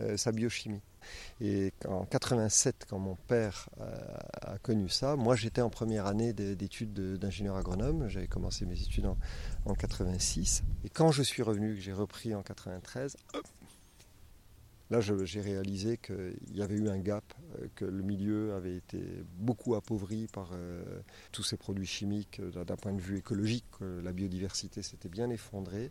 euh, 0.00 0.32
biochimie. 0.32 0.80
Et 1.40 1.72
en 1.86 2.06
87, 2.06 2.86
quand 2.88 2.98
mon 2.98 3.16
père 3.16 3.68
euh, 3.80 3.94
a, 4.40 4.58
connu 4.58 4.88
ça, 4.88 5.16
moi 5.16 5.36
j'étais 5.36 5.60
en 5.60 5.70
première 5.70 6.06
année 6.06 6.32
d'études 6.32 7.18
d'ingénieur 7.18 7.56
agronome, 7.56 8.08
j'avais 8.08 8.28
commencé 8.28 8.64
mes 8.64 8.80
études 8.80 9.06
en, 9.06 9.18
en 9.66 9.74
86. 9.74 10.62
Et 10.84 10.88
quand 10.88 11.12
je 11.12 11.22
suis 11.22 11.42
revenu, 11.42 11.74
que 11.74 11.80
j'ai 11.80 11.92
repris 11.92 12.34
en 12.34 12.42
93, 12.42 13.16
Là, 14.92 15.00
j'ai 15.00 15.40
réalisé 15.40 15.96
qu'il 15.96 16.54
y 16.54 16.60
avait 16.60 16.74
eu 16.74 16.90
un 16.90 16.98
gap, 16.98 17.24
euh, 17.58 17.66
que 17.76 17.86
le 17.86 18.02
milieu 18.02 18.52
avait 18.52 18.76
été 18.76 19.02
beaucoup 19.38 19.74
appauvri 19.74 20.26
par 20.30 20.50
euh, 20.52 20.82
tous 21.32 21.42
ces 21.42 21.56
produits 21.56 21.86
chimiques 21.86 22.40
euh, 22.40 22.62
d'un 22.62 22.76
point 22.76 22.92
de 22.92 23.00
vue 23.00 23.16
écologique. 23.16 23.64
La 23.80 24.12
biodiversité 24.12 24.82
s'était 24.82 25.08
bien 25.08 25.30
effondrée. 25.30 25.90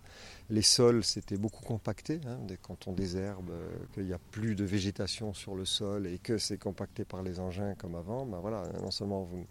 Les 0.52 0.62
sols 0.62 1.04
s'étaient 1.04 1.38
beaucoup 1.38 1.64
compactés. 1.64 2.22
Quand 2.62 2.88
on 2.88 2.94
désherbe, 2.94 3.52
qu'il 3.94 4.06
n'y 4.06 4.14
a 4.14 4.20
plus 4.20 4.54
de 4.54 4.64
végétation 4.64 5.34
sur 5.34 5.56
le 5.56 5.66
sol 5.66 6.06
et 6.06 6.20
que 6.20 6.38
c'est 6.38 6.60
compacté 6.60 7.04
par 7.04 7.24
les 7.24 7.40
engins 7.40 7.74
comme 7.76 7.96
avant, 7.96 8.28
ben 8.28 8.40
voilà, 8.40 8.64
non 8.82 8.92
seulement 8.92 9.24
vous 9.24 9.48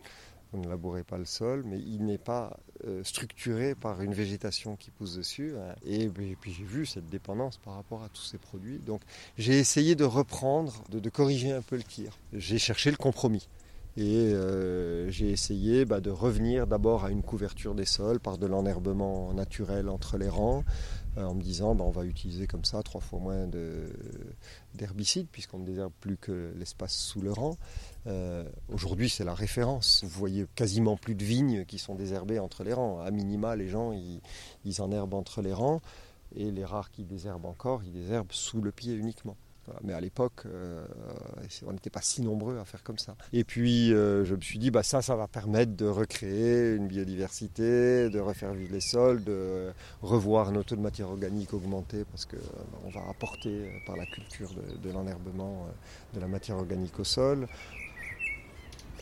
vous 0.53 0.61
ne 0.61 0.69
labourez 0.69 1.05
pas 1.05 1.19
le 1.19 1.25
sol, 1.25 1.63
mais 1.65 1.79
il 1.79 2.05
n'est 2.05 2.19
pas 2.19 2.59
euh, 2.87 3.05
structuré 3.05 3.75
par 3.75 4.03
une 4.03 4.15
végétation 4.15 4.77
qui 4.77 4.91
pousse 4.91 5.17
dessus. 5.17 5.55
Hein. 5.57 5.75
Et, 5.85 6.09
puis 6.09 6.53
j'ai 6.53 6.65
vu 6.65 6.87
cette 6.87 7.09
dépendance 7.09 7.59
par 7.59 7.75
rapport 7.75 8.03
à 8.03 8.09
tous 8.09 8.23
ces 8.23 8.39
produits. 8.39 8.79
Donc 8.79 9.01
j'ai 9.39 9.59
essayé 9.59 9.95
de 9.95 10.05
reprendre, 10.05 10.83
de, 10.91 11.11
corriger 11.11 11.53
un 11.53 11.63
peu 11.63 11.77
le 11.77 11.83
tir. 11.83 12.19
J'ai 12.33 12.59
cherché 12.59 12.91
le 12.91 12.97
compromis. 12.97 13.49
Et 13.97 14.33
euh, 14.33 15.11
j'ai 15.11 15.31
essayé 15.31 15.85
bah, 15.85 16.01
de 16.01 16.11
revenir 16.11 16.67
d'abord 16.67 17.05
à 17.05 17.11
une 17.11 17.23
couverture 17.23 17.75
des 17.75 17.85
sols 17.85 18.21
par 18.21 18.39
de 18.39 18.47
l'enherbement 18.47 19.33
naturel 19.35 19.89
entre 19.89 20.17
les 20.17 20.29
rangs, 20.29 20.65
euh, 21.19 21.25
en 21.25 21.35
me 21.35 21.43
disant 21.43 21.75
bah, 21.75 21.85
on 21.85 21.91
va 21.91 22.05
utiliser 22.05 22.47
comme 22.47 22.65
ça 22.65 22.83
trois 22.83 23.01
fois 23.01 23.19
moins 23.19 23.49
d'herbicides 24.75 25.27
puisqu'on 25.31 25.59
ne 25.59 25.67
désherbe 25.67 25.93
plus 26.01 26.17
que 26.17 26.53
l'espace 26.57 26.95
sous 26.95 27.21
le 27.21 27.33
rang. 27.33 27.57
Euh, 28.07 28.45
aujourd'hui, 28.69 29.11
c'est 29.11 29.25
la 29.25 29.35
référence. 29.35 30.03
Vous 30.05 30.19
voyez 30.19 30.47
quasiment 30.55 30.97
plus 30.97 31.15
de 31.15 31.25
vignes 31.25 31.65
qui 31.65 31.79
sont 31.79 31.95
désherbées 31.95 32.39
entre 32.39 32.65
les 32.65 32.73
rangs. 32.73 33.01
À 33.01 33.11
minima, 33.11 33.57
les 33.57 33.69
gens, 33.69 33.93
ils, 33.93 34.83
enherbent 34.83 35.15
entre 35.15 35.43
les 35.43 35.53
rangs. 35.53 35.81
Et 36.37 36.51
les 36.51 36.65
rares 36.65 36.91
qui 36.91 37.05
désherbent 37.05 37.47
encore, 37.47 37.83
ils 37.83 37.93
désherbent 37.93 38.31
sous 38.31 38.61
le 38.61 38.71
pied 38.71 38.95
uniquement. 38.95 39.37
Mais 39.85 39.93
à 39.93 40.01
l'époque, 40.01 40.47
euh, 40.47 40.85
on 41.65 41.73
n'était 41.73 41.91
pas 41.91 42.01
si 42.03 42.23
nombreux 42.23 42.59
à 42.59 42.65
faire 42.65 42.83
comme 42.83 42.99
ça. 42.99 43.15
Et 43.33 43.45
puis, 43.45 43.93
euh, 43.93 44.25
je 44.25 44.35
me 44.35 44.41
suis 44.41 44.59
dit, 44.59 44.71
bah, 44.71 44.83
ça, 44.83 45.01
ça 45.01 45.15
va 45.15 45.29
permettre 45.29 45.77
de 45.77 45.87
recréer 45.87 46.75
une 46.75 46.89
biodiversité, 46.89 48.11
de 48.11 48.19
refaire 48.19 48.53
vivre 48.53 48.73
les 48.73 48.81
sols, 48.81 49.23
de 49.23 49.71
revoir 50.03 50.51
nos 50.51 50.65
taux 50.65 50.75
de 50.75 50.81
matière 50.81 51.09
organique 51.09 51.53
augmenter, 51.53 52.05
parce 52.11 52.27
qu'on 52.27 52.91
va 52.91 53.09
apporter 53.11 53.71
par 53.87 53.97
la 53.97 54.07
culture 54.07 54.51
de, 54.55 54.89
de 54.89 54.93
l'enherbement 54.93 55.69
de 56.15 56.21
la 56.21 56.27
matière 56.27 56.57
organique 56.57 56.99
au 56.99 57.05
sol. 57.05 57.47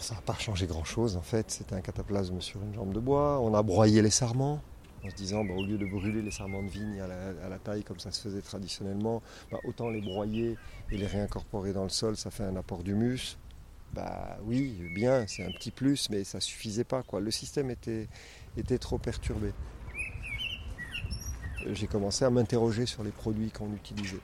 Ça 0.00 0.14
n'a 0.14 0.20
pas 0.20 0.34
changé 0.34 0.66
grand-chose, 0.66 1.16
en 1.16 1.22
fait. 1.22 1.50
C'était 1.50 1.74
un 1.74 1.80
cataplasme 1.80 2.40
sur 2.40 2.62
une 2.62 2.74
jambe 2.74 2.92
de 2.92 3.00
bois. 3.00 3.40
On 3.40 3.54
a 3.54 3.62
broyé 3.62 4.02
les 4.02 4.10
sarments 4.10 4.60
en 5.04 5.10
se 5.10 5.14
disant 5.14 5.44
bah, 5.44 5.54
au 5.54 5.64
lieu 5.64 5.78
de 5.78 5.86
brûler 5.86 6.22
les 6.22 6.30
sarments 6.30 6.62
de 6.62 6.68
vigne 6.68 7.00
à 7.00 7.48
la, 7.48 7.58
taille 7.58 7.84
comme 7.84 7.98
ça 7.98 8.10
se 8.10 8.20
faisait 8.20 8.40
traditionnellement, 8.40 9.22
bah, 9.50 9.58
autant 9.64 9.90
les 9.90 10.00
broyer 10.00 10.56
et 10.90 10.96
les 10.96 11.06
réincorporer 11.06 11.72
dans 11.72 11.84
le 11.84 11.88
sol, 11.88 12.16
ça 12.16 12.30
fait 12.30 12.44
un 12.44 12.56
apport 12.56 12.82
d'humus. 12.82 13.38
Bah 13.94 14.38
oui, 14.44 14.76
bien, 14.94 15.24
c'est 15.26 15.44
un 15.44 15.50
petit 15.50 15.70
plus, 15.70 16.10
mais 16.10 16.24
ça 16.24 16.40
suffisait 16.40 16.84
pas. 16.84 17.02
Le 17.18 17.30
système 17.30 17.70
était 17.70 18.78
trop 18.78 18.98
perturbé. 18.98 19.52
J'ai 21.72 21.86
commencé 21.86 22.24
à 22.24 22.30
m'interroger 22.30 22.86
sur 22.86 23.02
les 23.02 23.10
produits 23.10 23.50
qu'on 23.50 23.72
utilisait. 23.72 24.20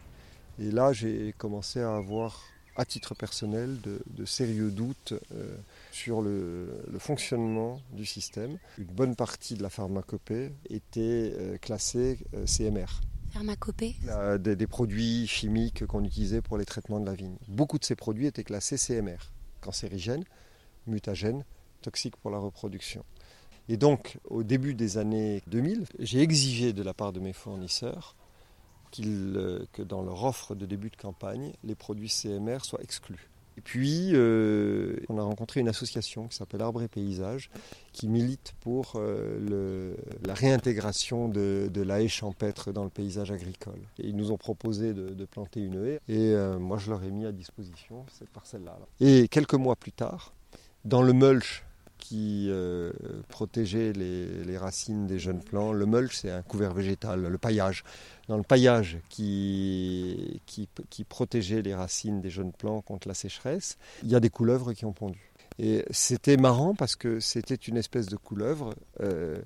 Et 0.59 0.71
là, 0.71 0.93
j'ai 0.93 1.35
commencé 1.37 1.81
à 1.81 1.97
avoir 1.97 2.43
à 2.77 2.85
titre 2.85 3.15
personnel, 3.15 3.79
de, 3.81 4.25
sérieux 4.25 4.71
doutes 4.71 5.15
euh, 5.35 5.57
sur 5.93 6.23
le, 6.23 6.69
fonctionnement 6.99 7.81
du 7.93 8.07
système. 8.07 8.59
Une 8.79 8.85
bonne 8.85 9.17
partie 9.17 9.55
de 9.55 9.63
la 9.63 9.71
pharmacopée 9.71 10.53
était 10.71 11.33
euh, 11.35 11.59
classée 11.59 12.19
euh, 12.35 12.47
CMR. 12.47 13.01
Pharmacopée? 13.33 13.97
Des, 14.39 14.57
des, 14.57 14.67
produits 14.67 15.27
chimiques 15.27 15.87
qu'on 15.87 16.05
utilisait 16.05 16.41
pour 16.41 16.57
les 16.57 16.65
traitements 16.65 17.01
de 17.01 17.07
la 17.07 17.15
vigne. 17.15 17.37
Beaucoup 17.49 17.79
de 17.79 17.85
ces 17.85 17.97
produits 17.97 18.27
étaient 18.27 18.45
classés 18.45 18.77
CMR, 18.77 19.33
cancérigènes, 19.61 20.25
mutagènes, 20.87 21.45
toxiques 21.83 22.17
pour 22.17 22.31
la 22.31 22.39
reproduction. 22.39 23.05
Et 23.69 23.77
donc, 23.77 24.19
au 24.25 24.43
début 24.43 24.75
des 24.75 24.99
années 24.99 25.43
2000, 25.47 25.87
j'ai 25.99 26.21
exigé 26.21 26.73
de 26.73 26.83
la 26.83 26.95
part 26.95 27.13
de 27.13 27.21
mes 27.21 27.33
fournisseurs 27.33 28.15
euh, 29.03 29.65
que 29.73 29.83
dans 29.83 30.03
leur 30.03 30.25
offre 30.25 30.55
de 30.55 30.67
début 30.67 30.91
de 30.91 30.97
campagne, 30.97 31.53
les 31.65 31.75
produits 31.75 32.09
CMR 32.09 32.65
soient 32.65 32.83
exclus. 32.83 33.31
Et 33.57 33.61
puis, 33.61 34.11
euh, 34.15 34.97
on 35.09 35.17
a 35.17 35.23
rencontré 35.23 35.61
une 35.61 35.69
association 35.69 36.27
qui 36.27 36.37
s'appelle 36.37 36.61
Arbre 36.61 36.83
et 36.83 36.89
Paysage, 36.89 37.51
qui 37.93 38.09
milite 38.09 38.53
pour 38.61 38.95
euh, 38.97 39.95
la 40.27 40.35
réintégration 40.35 41.29
de, 41.29 41.71
la 41.77 42.03
haie 42.03 42.09
champêtre 42.09 42.73
dans 42.73 42.83
le 42.83 42.91
paysage 42.91 43.31
agricole. 43.31 43.79
Et 44.01 44.09
ils 44.09 44.17
nous 44.17 44.33
ont 44.33 44.37
proposé 44.37 44.93
de, 44.93 45.25
planter 45.25 45.61
une 45.61 45.87
haie, 45.87 46.01
et 46.09 46.35
moi 46.59 46.79
je 46.79 46.91
leur 46.91 47.05
ai 47.05 47.13
mis 47.13 47.27
à 47.27 47.33
disposition 47.33 48.05
cette 48.13 48.31
parcelle-là. 48.31 48.77
Et 48.99 49.29
quelques 49.29 49.55
mois 49.55 49.77
plus 49.77 49.93
tard, 49.93 50.35
dans 50.85 51.03
le 51.03 51.13
mulch 51.13 51.65
qui 52.05 52.49
euh, 52.51 52.93
protégeait 53.29 53.95
les, 53.95 54.59
racines 54.59 55.07
des 55.07 55.19
jeunes 55.19 55.41
plants. 55.41 55.73
Le 55.73 55.87
mulch, 55.87 56.17
c'est 56.17 56.31
un 56.31 56.43
couvert 56.43 56.75
végétal, 56.75 57.23
le 57.23 57.39
paillage. 57.39 57.83
Dans 58.29 58.37
le 58.37 58.43
paillage 58.43 58.99
qui, 59.09 60.43
qui, 60.45 61.05
protégeait 61.05 61.63
les 61.63 61.75
racines 61.75 62.21
des 62.21 62.29
jeunes 62.29 62.53
plants 62.53 62.83
contre 62.83 63.09
la 63.09 63.15
sécheresse, 63.15 63.79
il 64.03 64.11
y 64.11 64.15
a 64.15 64.21
des 64.21 64.29
couleuvres 64.29 64.75
qui 64.75 64.85
ont 64.85 64.93
pondu. 64.93 65.33
Et 65.59 65.87
c'était 65.91 66.37
marrant 66.37 66.75
parce 66.75 66.95
que 66.95 67.21
c'était 67.21 67.55
une 67.55 67.79
espèce 67.79 68.07
de 68.07 68.17
couleuvre, 68.17 68.75
euh, 69.01 69.39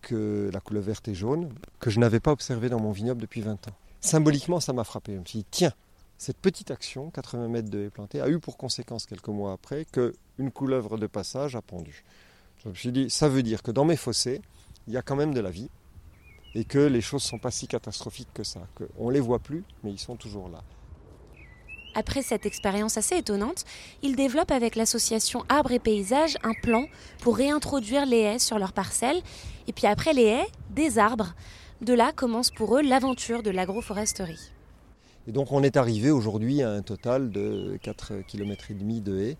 que 0.00 0.48
la 0.50 0.60
couleuvre 0.60 0.86
verte 0.86 1.08
et 1.08 1.14
jaune, 1.14 1.50
que 1.78 1.90
je 1.90 2.00
n'avais 2.00 2.20
pas 2.20 2.32
observée 2.32 2.70
dans 2.70 2.80
mon 2.80 2.92
vignoble 2.92 3.20
depuis 3.20 3.42
20 3.42 3.68
ans. 3.68 3.74
Symboliquement, 4.00 4.60
ça 4.60 4.72
m'a 4.72 4.84
frappé. 4.84 5.12
Je 5.12 5.18
me 5.18 5.24
suis 5.26 5.40
dit, 5.40 5.46
tiens, 5.50 5.74
cette 6.18 6.38
petite 6.38 6.72
action, 6.72 7.10
80 7.10 7.48
mètres 7.48 7.70
de 7.70 7.84
haies 7.84 7.90
plantées, 7.90 8.20
a 8.20 8.28
eu 8.28 8.40
pour 8.40 8.56
conséquence 8.56 9.06
quelques 9.06 9.28
mois 9.28 9.52
après 9.52 9.86
qu'une 9.86 10.50
couleuvre 10.50 10.98
de 10.98 11.06
passage 11.06 11.54
a 11.54 11.62
pondu. 11.62 12.04
Je 12.64 12.68
me 12.68 12.74
suis 12.74 12.90
dit, 12.90 13.08
ça 13.08 13.28
veut 13.28 13.44
dire 13.44 13.62
que 13.62 13.70
dans 13.70 13.84
mes 13.84 13.96
fossés, 13.96 14.42
il 14.88 14.94
y 14.94 14.96
a 14.96 15.02
quand 15.02 15.14
même 15.14 15.32
de 15.32 15.40
la 15.40 15.50
vie 15.50 15.70
et 16.56 16.64
que 16.64 16.78
les 16.78 17.00
choses 17.00 17.22
ne 17.22 17.28
sont 17.28 17.38
pas 17.38 17.52
si 17.52 17.68
catastrophiques 17.68 18.32
que 18.34 18.42
ça, 18.42 18.60
qu'on 18.74 19.08
ne 19.08 19.12
les 19.12 19.20
voit 19.20 19.38
plus, 19.38 19.62
mais 19.84 19.92
ils 19.92 19.98
sont 19.98 20.16
toujours 20.16 20.48
là. 20.48 20.64
Après 21.94 22.22
cette 22.22 22.46
expérience 22.46 22.96
assez 22.96 23.16
étonnante, 23.16 23.64
il 24.02 24.16
développe 24.16 24.50
avec 24.50 24.76
l'association 24.76 25.44
Arbres 25.48 25.72
et 25.72 25.78
Paysages 25.78 26.36
un 26.42 26.52
plan 26.62 26.86
pour 27.20 27.36
réintroduire 27.36 28.06
les 28.06 28.20
haies 28.20 28.38
sur 28.38 28.58
leurs 28.58 28.72
parcelles. 28.72 29.22
Et 29.68 29.72
puis 29.72 29.86
après 29.86 30.12
les 30.12 30.24
haies, 30.24 30.48
des 30.70 30.98
arbres. 30.98 31.34
De 31.80 31.94
là 31.94 32.12
commence 32.12 32.50
pour 32.50 32.76
eux 32.76 32.82
l'aventure 32.82 33.42
de 33.42 33.50
l'agroforesterie. 33.50 34.52
Et 35.28 35.32
donc 35.32 35.52
on 35.52 35.62
est 35.62 35.76
arrivé 35.76 36.10
aujourd'hui 36.10 36.62
à 36.62 36.70
un 36.70 36.80
total 36.80 37.30
de 37.30 37.78
4,5 37.84 38.24
km 38.24 38.72
de 39.02 39.18
haies 39.18 39.36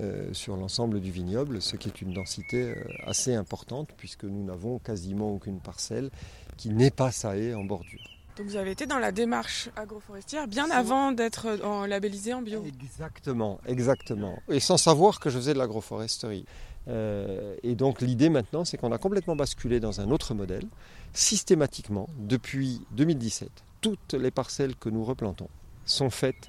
euh, 0.00 0.28
sur 0.32 0.56
l'ensemble 0.56 1.00
du 1.00 1.12
vignoble, 1.12 1.62
ce 1.62 1.76
qui 1.76 1.86
est 1.88 2.02
une 2.02 2.12
densité 2.12 2.72
euh, 2.72 2.74
assez 3.06 3.36
importante 3.36 3.88
puisque 3.96 4.24
nous 4.24 4.44
n'avons 4.44 4.80
quasiment 4.80 5.30
aucune 5.32 5.60
parcelle 5.60 6.10
qui 6.56 6.70
n'est 6.70 6.90
pas 6.90 7.12
sa 7.12 7.36
haie 7.36 7.54
en 7.54 7.62
bordure. 7.62 8.00
Donc 8.36 8.48
vous 8.48 8.56
avez 8.56 8.72
été 8.72 8.86
dans 8.86 8.98
la 8.98 9.12
démarche 9.12 9.70
agroforestière 9.76 10.48
bien 10.48 10.68
avant 10.72 11.12
d'être 11.12 11.46
labellisé 11.86 12.34
en 12.34 12.42
bio. 12.42 12.64
Exactement, 12.66 13.60
exactement. 13.64 14.40
Et 14.48 14.58
sans 14.58 14.76
savoir 14.76 15.20
que 15.20 15.30
je 15.30 15.38
faisais 15.38 15.54
de 15.54 15.58
l'agroforesterie. 15.58 16.46
Euh, 16.88 17.54
et 17.62 17.76
donc 17.76 18.00
l'idée 18.00 18.28
maintenant, 18.28 18.64
c'est 18.64 18.76
qu'on 18.76 18.90
a 18.90 18.98
complètement 18.98 19.36
basculé 19.36 19.78
dans 19.78 20.00
un 20.00 20.10
autre 20.10 20.34
modèle, 20.34 20.66
systématiquement, 21.12 22.08
depuis 22.18 22.80
2017 22.92 23.67
toutes 23.80 24.14
les 24.14 24.30
parcelles 24.30 24.76
que 24.76 24.88
nous 24.88 25.04
replantons 25.04 25.48
sont 25.84 26.10
faites 26.10 26.48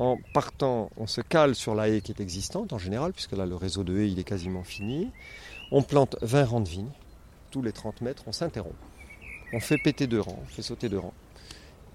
en 0.00 0.16
partant, 0.32 0.90
on 0.96 1.06
se 1.06 1.20
cale 1.20 1.54
sur 1.54 1.74
la 1.74 1.90
haie 1.90 2.00
qui 2.00 2.10
est 2.10 2.20
existante 2.20 2.72
en 2.72 2.78
général, 2.78 3.12
puisque 3.12 3.32
là 3.32 3.44
le 3.44 3.54
réseau 3.54 3.84
de 3.84 3.98
haies 3.98 4.10
il 4.10 4.18
est 4.18 4.24
quasiment 4.24 4.64
fini. 4.64 5.10
On 5.72 5.82
plante 5.82 6.16
20 6.22 6.44
rangs 6.46 6.60
de 6.60 6.68
vignes, 6.68 6.90
tous 7.50 7.60
les 7.60 7.72
30 7.72 8.00
mètres, 8.00 8.24
on 8.26 8.32
s'interrompt. 8.32 8.74
On 9.52 9.60
fait 9.60 9.76
péter 9.76 10.06
deux 10.06 10.20
rangs, 10.20 10.38
on 10.42 10.46
fait 10.46 10.62
sauter 10.62 10.88
deux 10.88 10.98
rangs, 10.98 11.12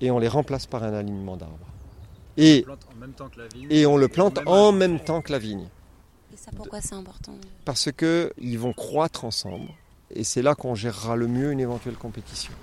et 0.01 0.11
on 0.11 0.19
les 0.19 0.27
remplace 0.27 0.67
par 0.67 0.83
un 0.83 0.93
alignement 0.93 1.35
d'arbres. 1.35 1.67
Et, 2.37 2.63
et 3.71 3.87
on 3.87 3.97
le 3.97 4.07
plante 4.07 4.39
en 4.45 4.71
même 4.71 4.99
temps 4.99 5.21
que 5.21 5.31
la 5.31 5.39
vigne. 5.39 5.67
Et 6.31 6.37
ça 6.37 6.51
pourquoi 6.55 6.81
c'est 6.81 6.95
important 6.95 7.33
Parce 7.63 7.91
qu'ils 7.91 8.59
vont 8.59 8.73
croître 8.73 9.25
ensemble, 9.25 9.69
et 10.11 10.23
c'est 10.23 10.43
là 10.43 10.53
qu'on 10.53 10.75
gérera 10.75 11.15
le 11.15 11.27
mieux 11.27 11.51
une 11.51 11.59
éventuelle 11.59 11.95
compétition. 11.95 12.53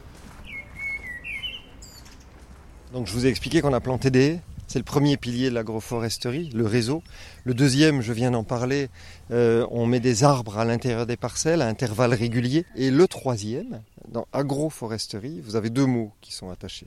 Donc 2.93 3.07
je 3.07 3.13
vous 3.13 3.27
ai 3.27 3.29
expliqué 3.29 3.63
qu'on 3.63 3.73
a 3.73 3.81
planté 3.81 4.11
des 4.11 4.39
c'est 4.73 4.79
le 4.79 4.85
premier 4.85 5.19
pilier 5.19 5.51
de 5.51 5.55
l'agroforesterie, 5.55 6.49
le 6.55 6.65
réseau. 6.65 7.03
Le 7.45 7.53
deuxième, 7.53 8.01
je 8.01 8.15
viens 8.15 8.31
d'en 8.31 8.43
parler, 8.43 8.89
euh, 9.31 9.67
on 9.71 9.85
met 9.85 10.01
des 10.01 10.25
arbres 10.25 10.57
à 10.57 10.65
l'intérieur 10.65 11.05
des 11.05 11.19
parcelles 11.19 11.61
à 11.61 11.67
intervalles 11.67 12.15
réguliers. 12.15 12.65
Et 12.75 12.91
le 12.91 13.07
troisième, 13.07 13.83
dans 14.09 14.27
agroforesterie, 14.33 15.43
vous 15.43 15.57
avez 15.57 15.69
deux 15.69 15.85
mots 15.85 16.13
qui 16.23 16.33
sont 16.33 16.49
attachés. 16.49 16.87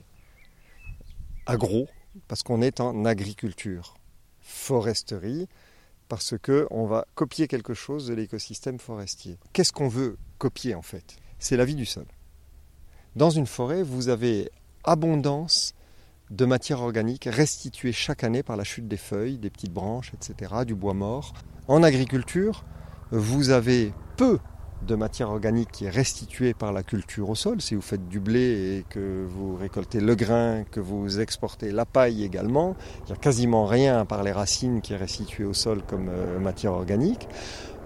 Agro, 1.46 1.86
parce 2.26 2.42
qu'on 2.42 2.60
est 2.60 2.80
en 2.80 3.04
agriculture. 3.04 3.94
Foresterie, 4.40 5.46
parce 6.08 6.34
qu'on 6.38 6.86
va 6.86 7.06
copier 7.14 7.46
quelque 7.46 7.74
chose 7.74 8.08
de 8.08 8.14
l'écosystème 8.14 8.80
forestier. 8.80 9.38
Qu'est-ce 9.52 9.72
qu'on 9.72 9.86
veut 9.86 10.16
copier 10.38 10.74
en 10.74 10.82
fait? 10.82 11.18
C'est 11.38 11.56
la 11.56 11.64
vie 11.64 11.76
du 11.76 11.86
sol. 11.86 12.06
Dans 13.14 13.30
une 13.30 13.46
forêt, 13.46 13.84
vous 13.84 14.08
avez 14.08 14.50
abondance 14.82 15.75
de 16.30 16.44
matière 16.44 16.80
organique 16.80 17.28
restituée 17.30 17.92
chaque 17.92 18.24
année 18.24 18.42
par 18.42 18.56
la 18.56 18.64
chute 18.64 18.88
des 18.88 18.96
feuilles, 18.96 19.38
des 19.38 19.50
petites 19.50 19.72
branches, 19.72 20.12
etc., 20.14 20.64
du 20.66 20.74
bois 20.74 20.94
mort. 20.94 21.32
En 21.68 21.82
agriculture, 21.82 22.64
vous 23.10 23.50
avez 23.50 23.92
peu 24.16 24.38
de 24.86 24.94
matière 24.94 25.30
organique 25.30 25.70
qui 25.72 25.86
est 25.86 25.90
restituée 25.90 26.54
par 26.54 26.72
la 26.72 26.82
culture 26.82 27.30
au 27.30 27.34
sol. 27.34 27.60
Si 27.60 27.74
vous 27.74 27.80
faites 27.80 28.08
du 28.08 28.20
blé 28.20 28.78
et 28.78 28.84
que 28.88 29.24
vous 29.26 29.56
récoltez 29.56 30.00
le 30.00 30.14
grain, 30.14 30.64
que 30.70 30.80
vous 30.80 31.18
exportez 31.20 31.72
la 31.72 31.86
paille 31.86 32.24
également, 32.24 32.76
il 33.00 33.06
n'y 33.06 33.12
a 33.12 33.16
quasiment 33.16 33.64
rien 33.64 34.04
par 34.04 34.22
les 34.22 34.32
racines 34.32 34.80
qui 34.80 34.92
est 34.92 34.96
restitué 34.98 35.44
au 35.44 35.54
sol 35.54 35.82
comme 35.86 36.08
euh, 36.08 36.38
matière 36.38 36.72
organique. 36.72 37.28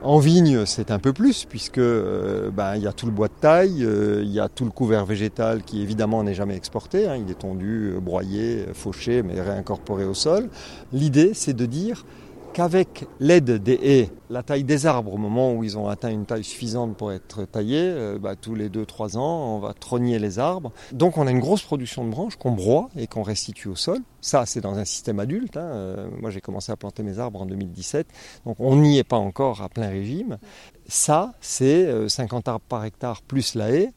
En 0.02 0.18
vigne, 0.18 0.64
c'est 0.64 0.90
un 0.90 0.98
peu 0.98 1.12
plus, 1.12 1.44
puisque 1.44 1.78
ben, 1.78 2.74
il 2.76 2.82
y 2.82 2.86
a 2.86 2.92
tout 2.92 3.04
le 3.04 3.12
bois 3.12 3.28
de 3.28 3.34
taille, 3.38 3.84
euh, 3.84 4.22
il 4.22 4.30
y 4.30 4.40
a 4.40 4.48
tout 4.48 4.64
le 4.64 4.70
couvert 4.70 5.04
végétal 5.04 5.62
qui 5.62 5.82
évidemment 5.82 6.22
n'est 6.24 6.32
jamais 6.32 6.56
exporté, 6.56 7.06
hein. 7.06 7.16
il 7.16 7.30
est 7.30 7.38
tondu, 7.38 7.92
euh, 7.94 8.00
broyé, 8.00 8.64
fauché, 8.72 9.22
mais 9.22 9.38
réincorporé 9.38 10.06
au 10.06 10.14
sol. 10.14 10.48
L'idée, 10.94 11.32
c'est 11.34 11.52
de 11.52 11.66
dire 11.66 12.06
qu'avec 12.52 13.06
l'aide 13.18 13.50
des 13.62 13.78
haies, 13.82 14.10
la 14.28 14.42
taille 14.42 14.64
des 14.64 14.86
arbres, 14.86 15.14
au 15.14 15.16
moment 15.16 15.52
où 15.54 15.64
ils 15.64 15.78
ont 15.78 15.88
atteint 15.88 16.10
une 16.10 16.26
taille 16.26 16.44
suffisante 16.44 16.96
pour 16.96 17.12
être 17.12 17.44
taillés, 17.44 17.80
euh, 17.82 18.18
bah, 18.18 18.36
tous 18.36 18.54
les 18.54 18.68
2-3 18.68 19.16
ans, 19.16 19.56
on 19.56 19.58
va 19.58 19.74
trogner 19.74 20.18
les 20.18 20.38
arbres. 20.38 20.72
Donc 20.92 21.18
on 21.18 21.26
a 21.26 21.30
une 21.30 21.40
grosse 21.40 21.62
production 21.62 22.04
de 22.04 22.10
branches 22.10 22.36
qu'on 22.36 22.52
broie 22.52 22.88
et 22.96 23.06
qu'on 23.06 23.22
restitue 23.22 23.68
au 23.68 23.76
sol. 23.76 23.98
Ça, 24.20 24.46
c'est 24.46 24.60
dans 24.60 24.78
un 24.78 24.84
système 24.84 25.20
adulte. 25.20 25.56
Hein. 25.56 25.70
Euh, 25.72 26.08
moi, 26.20 26.30
j'ai 26.30 26.40
commencé 26.40 26.72
à 26.72 26.76
planter 26.76 27.02
mes 27.02 27.18
arbres 27.18 27.42
en 27.42 27.46
2017, 27.46 28.06
donc 28.46 28.56
on 28.58 28.76
n'y 28.76 28.98
est 28.98 29.04
pas 29.04 29.18
encore 29.18 29.62
à 29.62 29.68
plein 29.68 29.88
régime. 29.88 30.38
Ça, 30.86 31.32
c'est 31.40 32.08
50 32.08 32.48
euh, 32.48 32.50
arbres 32.52 32.64
par 32.68 32.84
hectare 32.84 33.22
plus 33.22 33.54
la 33.54 33.70
haie. 33.70 33.92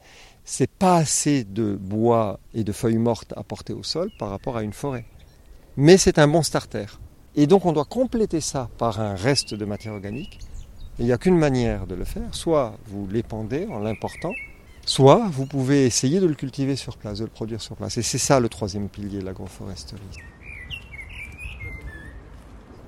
C'est 0.45 0.69
pas 0.69 0.97
assez 0.97 1.45
de 1.45 1.75
bois 1.75 2.39
et 2.53 2.63
de 2.63 2.71
feuilles 2.73 2.97
mortes 2.97 3.33
à 3.37 3.43
porter 3.43 3.73
au 3.73 3.83
sol 3.83 4.11
par 4.19 4.29
rapport 4.29 4.57
à 4.57 4.63
une 4.63 4.73
forêt. 4.73 5.05
Mais 5.77 5.97
c'est 5.97 6.19
un 6.19 6.27
bon 6.27 6.43
starter. 6.43 6.85
Et 7.35 7.47
donc 7.47 7.65
on 7.65 7.71
doit 7.71 7.85
compléter 7.85 8.41
ça 8.41 8.69
par 8.77 8.99
un 8.99 9.15
reste 9.15 9.53
de 9.53 9.65
matière 9.65 9.93
organique. 9.93 10.39
Il 10.99 11.05
n'y 11.05 11.11
a 11.11 11.17
qu'une 11.17 11.37
manière 11.37 11.87
de 11.87 11.95
le 11.95 12.05
faire. 12.05 12.33
Soit 12.33 12.77
vous 12.87 13.07
l'épandez 13.07 13.67
en 13.71 13.79
l'important, 13.79 14.31
soit 14.85 15.27
vous 15.31 15.47
pouvez 15.47 15.85
essayer 15.85 16.19
de 16.19 16.27
le 16.27 16.35
cultiver 16.35 16.75
sur 16.75 16.97
place, 16.97 17.19
de 17.19 17.23
le 17.23 17.31
produire 17.31 17.61
sur 17.61 17.75
place. 17.75 17.97
Et 17.97 18.03
c'est 18.03 18.19
ça 18.19 18.39
le 18.39 18.49
troisième 18.49 18.87
pilier 18.89 19.19
de 19.19 19.25
l'agroforesterie. 19.25 20.01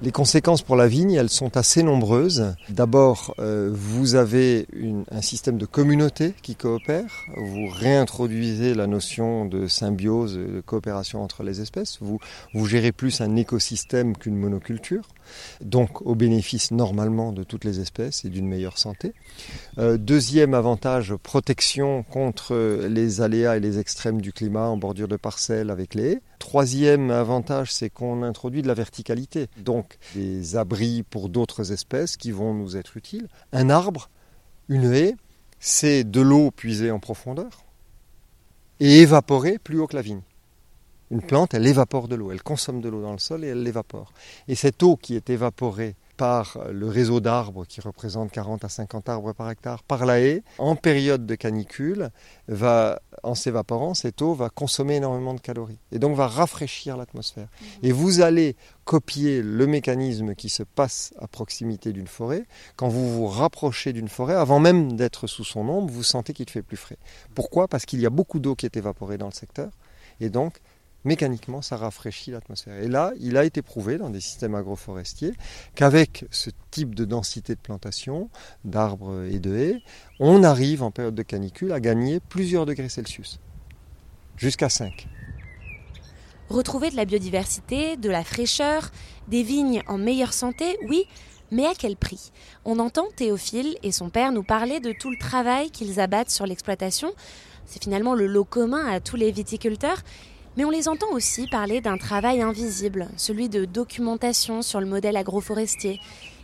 Les 0.02 0.12
conséquences 0.12 0.62
pour 0.62 0.76
la 0.76 0.90
vigne, 0.90 1.14
elles 1.14 1.30
sont 1.30 1.56
assez 1.56 1.82
nombreuses. 1.82 2.54
D'abord, 2.70 3.34
euh, 3.40 3.70
vous 3.72 4.16
avez 4.16 4.68
un 5.10 5.22
système 5.22 5.58
de 5.58 5.66
communauté 5.66 6.34
qui 6.42 6.56
coopère. 6.56 7.24
Vous 7.38 7.68
réintroduisez 7.72 8.74
la 8.74 8.88
notion 8.88 9.46
de 9.46 9.68
symbiose, 9.68 10.36
de 10.36 10.60
coopération 10.60 11.24
entre 11.24 11.44
les 11.44 11.62
espèces. 11.62 12.00
Vous, 12.02 12.20
gérez 12.66 12.92
plus 12.92 13.22
un 13.22 13.38
écosystème 13.38 14.18
qu'une 14.18 14.36
monoculture. 14.36 15.08
donc 15.62 16.06
au 16.06 16.14
bénéfice 16.14 16.70
normalement 16.70 17.32
de 17.32 17.44
toutes 17.44 17.64
les 17.64 17.80
espèces 17.80 18.26
et 18.26 18.30
d'une 18.30 18.48
meilleure 18.48 18.78
santé. 18.78 19.14
Euh, 19.80 19.98
deuxième 19.98 20.54
avantage, 20.54 21.16
protection 21.16 22.04
contre 22.04 22.54
les 22.88 23.22
aléas 23.22 23.58
et 23.58 23.60
les 23.60 23.80
extrêmes 23.80 24.22
du 24.22 24.34
climat 24.34 24.68
en 24.68 24.78
bordure 24.78 25.08
de 25.08 25.16
parcelles 25.16 25.72
avec 25.72 25.96
les 25.96 26.12
haies. 26.12 26.22
Troisième 26.38 27.10
avantage, 27.10 27.74
c'est 27.74 27.90
qu'on 27.90 28.22
introduit 28.22 28.62
de 28.62 28.68
la 28.68 28.76
verticalité, 28.76 29.48
des 30.15 30.56
abris 30.56 31.04
pour 31.04 31.30
d'autres 31.30 31.71
espèces 31.71 32.17
qui 32.17 32.32
vont 32.32 32.54
nous 32.54 32.78
être 32.78 32.98
utiles. 32.98 33.28
Un 33.52 33.69
arbre, 33.69 34.10
une 34.69 34.93
haie, 34.93 35.15
c'est 35.60 36.04
de 36.04 36.21
l'eau 36.21 36.52
puisée 36.52 36.91
en 36.91 37.00
profondeur 37.00 37.65
et 38.80 39.00
évaporée 39.00 39.58
plus 39.58 39.80
haut 39.80 39.88
que 39.88 39.95
la 39.95 40.02
vigne. 40.02 40.21
Une 41.12 41.21
plante, 41.21 41.54
elle 41.54 41.67
évapore 41.67 42.08
de 42.08 42.15
l'eau, 42.15 42.32
elle 42.32 42.41
consomme 42.41 42.82
de 42.82 42.89
l'eau 42.89 43.02
dans 43.02 43.12
le 43.12 43.19
sol 43.19 43.45
et 43.45 43.50
elle 43.50 43.63
l'évapore. 43.63 44.12
Et 44.48 44.56
cette 44.56 44.82
eau 44.84 44.95
qui 44.95 45.15
est 45.15 45.30
évaporée 45.30 45.95
par 46.17 46.58
le 46.71 46.88
réseau 46.88 47.19
d'arbres 47.19 47.65
qui 47.65 47.82
représente 47.82 48.32
40 48.32 48.65
à 48.65 48.69
50 48.69 49.10
arbres 49.10 49.34
par 49.34 49.49
hectare, 49.49 49.84
par 49.84 50.06
la 50.06 50.19
haie, 50.19 50.43
en 50.58 50.75
période 50.75 51.25
de 51.25 51.36
canicule, 51.36 52.10
va, 52.47 53.01
en 53.23 53.36
s'évaporant, 53.36 53.93
cette 53.93 54.21
eau 54.21 54.34
va 54.34 54.49
consommer 54.49 54.95
énormément 54.95 55.34
de 55.34 55.39
calories 55.39 55.80
et 55.91 55.99
donc 55.99 56.15
va 56.15 56.28
rafraîchir 56.28 56.97
l'atmosphère. 56.97 57.47
Et 57.84 57.91
vous 57.91 58.21
allez 58.21 58.56
copier 58.84 59.41
le 59.41 59.67
mécanisme 59.67 60.36
qui 60.36 60.49
se 60.49 60.63
passe 60.63 61.13
à 61.19 61.28
proximité 61.28 61.91
d'une 61.91 62.08
forêt. 62.08 62.45
Quand 62.75 62.88
vous 62.88 63.12
vous 63.12 63.28
rapprochez 63.28 63.93
d'une 63.93 64.10
forêt, 64.10 64.36
avant 64.36 64.60
même 64.60 64.93
d'être 64.95 65.28
sous 65.28 65.43
son 65.43 65.67
ombre, 65.67 65.91
vous 65.91 66.04
sentez 66.04 66.34
qu'il 66.34 66.49
fait 66.49 66.62
plus 66.62 66.78
frais. 66.78 66.97
Pourquoi? 67.34 67.67
Parce 67.67 67.86
qu'il 67.86 67.99
y 67.99 68.06
a 68.06 68.12
beaucoup 68.12 68.39
d'eau 68.39 68.56
qui 68.56 68.65
est 68.65 68.78
évaporée 68.78 69.17
dans 69.17 69.28
le 69.28 69.34
secteur 69.34 69.69
et 70.19 70.30
donc 70.30 70.62
mécaniquement, 71.06 71.62
ça 71.62 71.78
rafraîchit 71.78 72.32
l'atmosphère. 72.32 72.82
Et 72.82 72.88
là, 72.88 73.13
il 73.20 73.38
a 73.38 73.46
été 73.46 73.62
prouvé 73.62 73.98
dans 73.98 74.10
des 74.10 74.20
systèmes 74.20 74.56
agroforestiers 74.56 75.34
qu'avec 75.76 76.26
ce 76.32 76.50
type 76.72 76.94
de 76.94 77.06
densité 77.06 77.56
de 77.56 77.60
plantation, 77.60 78.30
d'arbres 78.65 79.24
et 79.32 79.39
de 79.39 79.56
haies, 79.56 79.82
on 80.20 80.44
arrive 80.44 80.84
en 80.84 80.91
période 80.91 81.15
de 81.15 81.24
canicule 81.24 81.72
à 81.72 81.80
gagner 81.80 82.20
plusieurs 82.20 82.65
degrés 82.65 82.89
Celsius, 82.89 83.39
jusqu'à 84.36 84.70
5. 84.70 85.08
Retrouver 86.50 86.91
de 86.91 86.96
la 86.96 87.06
biodiversité, 87.06 87.98
de 87.98 88.10
la 88.10 88.24
fraîcheur, 88.24 88.91
des 89.28 89.41
vignes 89.41 89.82
en 89.88 89.98
meilleure 89.98 90.34
santé, 90.34 90.78
oui, 90.88 91.06
mais 91.52 91.65
à 91.65 91.74
quel 91.78 91.96
prix? 91.96 92.32
On 92.65 92.80
entend 92.80 93.06
Théophile 93.15 93.78
et 93.84 93.91
son 93.91 94.10
père 94.10 94.32
nous 94.32 94.44
parler 94.44 94.80
de 94.80 94.91
tout 94.91 95.10
le 95.10 95.18
travail 95.18 95.72
qu'ils 95.72 96.00
abattent 96.00 96.30
sur 96.30 96.46
l'exploitation. 96.46 97.13
C'est 97.65 97.84
finalement 97.84 98.13
le 98.13 98.28
lot 98.28 98.46
commun 98.46 98.86
à 98.88 99.00
tous 99.00 99.15
les 99.15 99.32
viticulteurs 99.32 100.02
mais 100.58 100.65
on 100.65 100.70
les 100.70 100.88
entend 100.88 101.12
aussi 101.12 101.48
parler 101.48 101.82
d'un 101.82 101.98
travail 101.98 102.41
invisible, 102.41 103.10
celui 103.18 103.50
de 103.50 103.65
documentation 103.65 104.62
sur 104.62 104.80
le 104.80 104.86
modèle 104.86 105.18
agroforestier. 105.18 106.00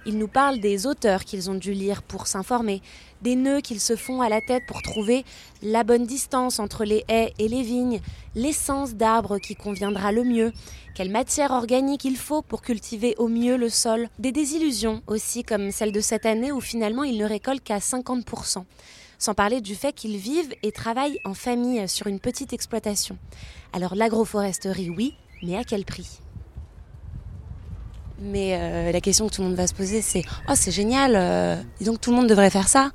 Ils 0.06 0.18
nous 0.18 0.28
parlent 0.28 0.60
des 0.60 0.88
auteurs 0.88 1.24
qu'ils 1.24 1.52
ont 1.52 1.56
dû 1.56 1.74
lire 1.74 2.02
pour 2.02 2.26
s'informer, 2.26 2.82
des 3.22 3.36
nœuds 3.36 3.62
qu'ils 3.62 3.80
se 3.80 3.96
font 3.96 4.22
à 4.22 4.30
la 4.30 4.42
tête 4.42 4.64
pour 4.66 4.82
trouver 4.82 5.24
la 5.62 5.84
bonne 5.84 6.06
distance 6.06 6.60
entre 6.60 6.86
les 6.86 7.06
haies 7.08 7.34
et 7.38 7.48
les 7.48 7.62
vignes, 7.62 8.02
l'essence 8.36 8.96
d'arbre 8.96 9.38
qui 9.38 9.56
conviendra 9.56 10.12
le 10.12 10.24
mieux, 10.24 10.52
quelle 10.96 11.12
matière 11.12 11.52
organique 11.52 12.04
il 12.04 12.18
faut 12.18 12.42
pour 12.42 12.64
cultiver 12.64 13.16
au 13.18 13.28
mieux 13.28 13.58
le 13.58 13.70
sol, 13.70 14.10
des 14.18 14.32
désillusions 14.32 15.04
aussi 15.06 15.44
comme 15.44 15.72
celle 15.72 15.92
de 15.92 16.02
cette 16.02 16.26
année 16.26 16.52
où 16.52 16.62
finalement 16.62 17.04
ils 17.04 17.18
ne 17.18 17.26
récoltent 17.26 17.64
qu'à 17.64 17.78
50%, 17.78 18.64
sans 19.22 19.36
parler 19.36 19.62
du 19.62 19.76
fait 19.76 19.94
qu'ils 19.94 20.18
vivent 20.18 20.54
et 20.64 20.72
travaillent 20.72 21.20
en 21.26 21.36
famille 21.36 21.88
sur 21.88 22.08
une 22.08 22.20
petite 22.20 22.54
exploitation. 22.54 23.18
Alors 23.72 23.94
l'agroforesterie, 23.94 24.90
oui, 24.90 25.14
mais 25.44 25.56
à 25.56 25.64
quel 25.64 25.86
prix? 25.86 26.20
Mais 28.20 28.56
euh, 28.56 28.92
la 28.92 29.00
question 29.00 29.30
que 29.30 29.36
tout 29.36 29.42
le 29.44 29.50
monde 29.50 29.58
va 29.58 29.68
se 29.68 29.76
poser, 29.76 30.02
c'est 30.02 30.24
Oh, 30.50 30.54
c'est 30.56 30.72
génial, 30.72 31.14
euh, 31.16 31.56
donc 31.82 32.02
tout 32.02 32.10
le 32.10 32.18
monde 32.18 32.28
devrait 32.28 32.50
faire 32.50 32.68
ça 32.68 32.92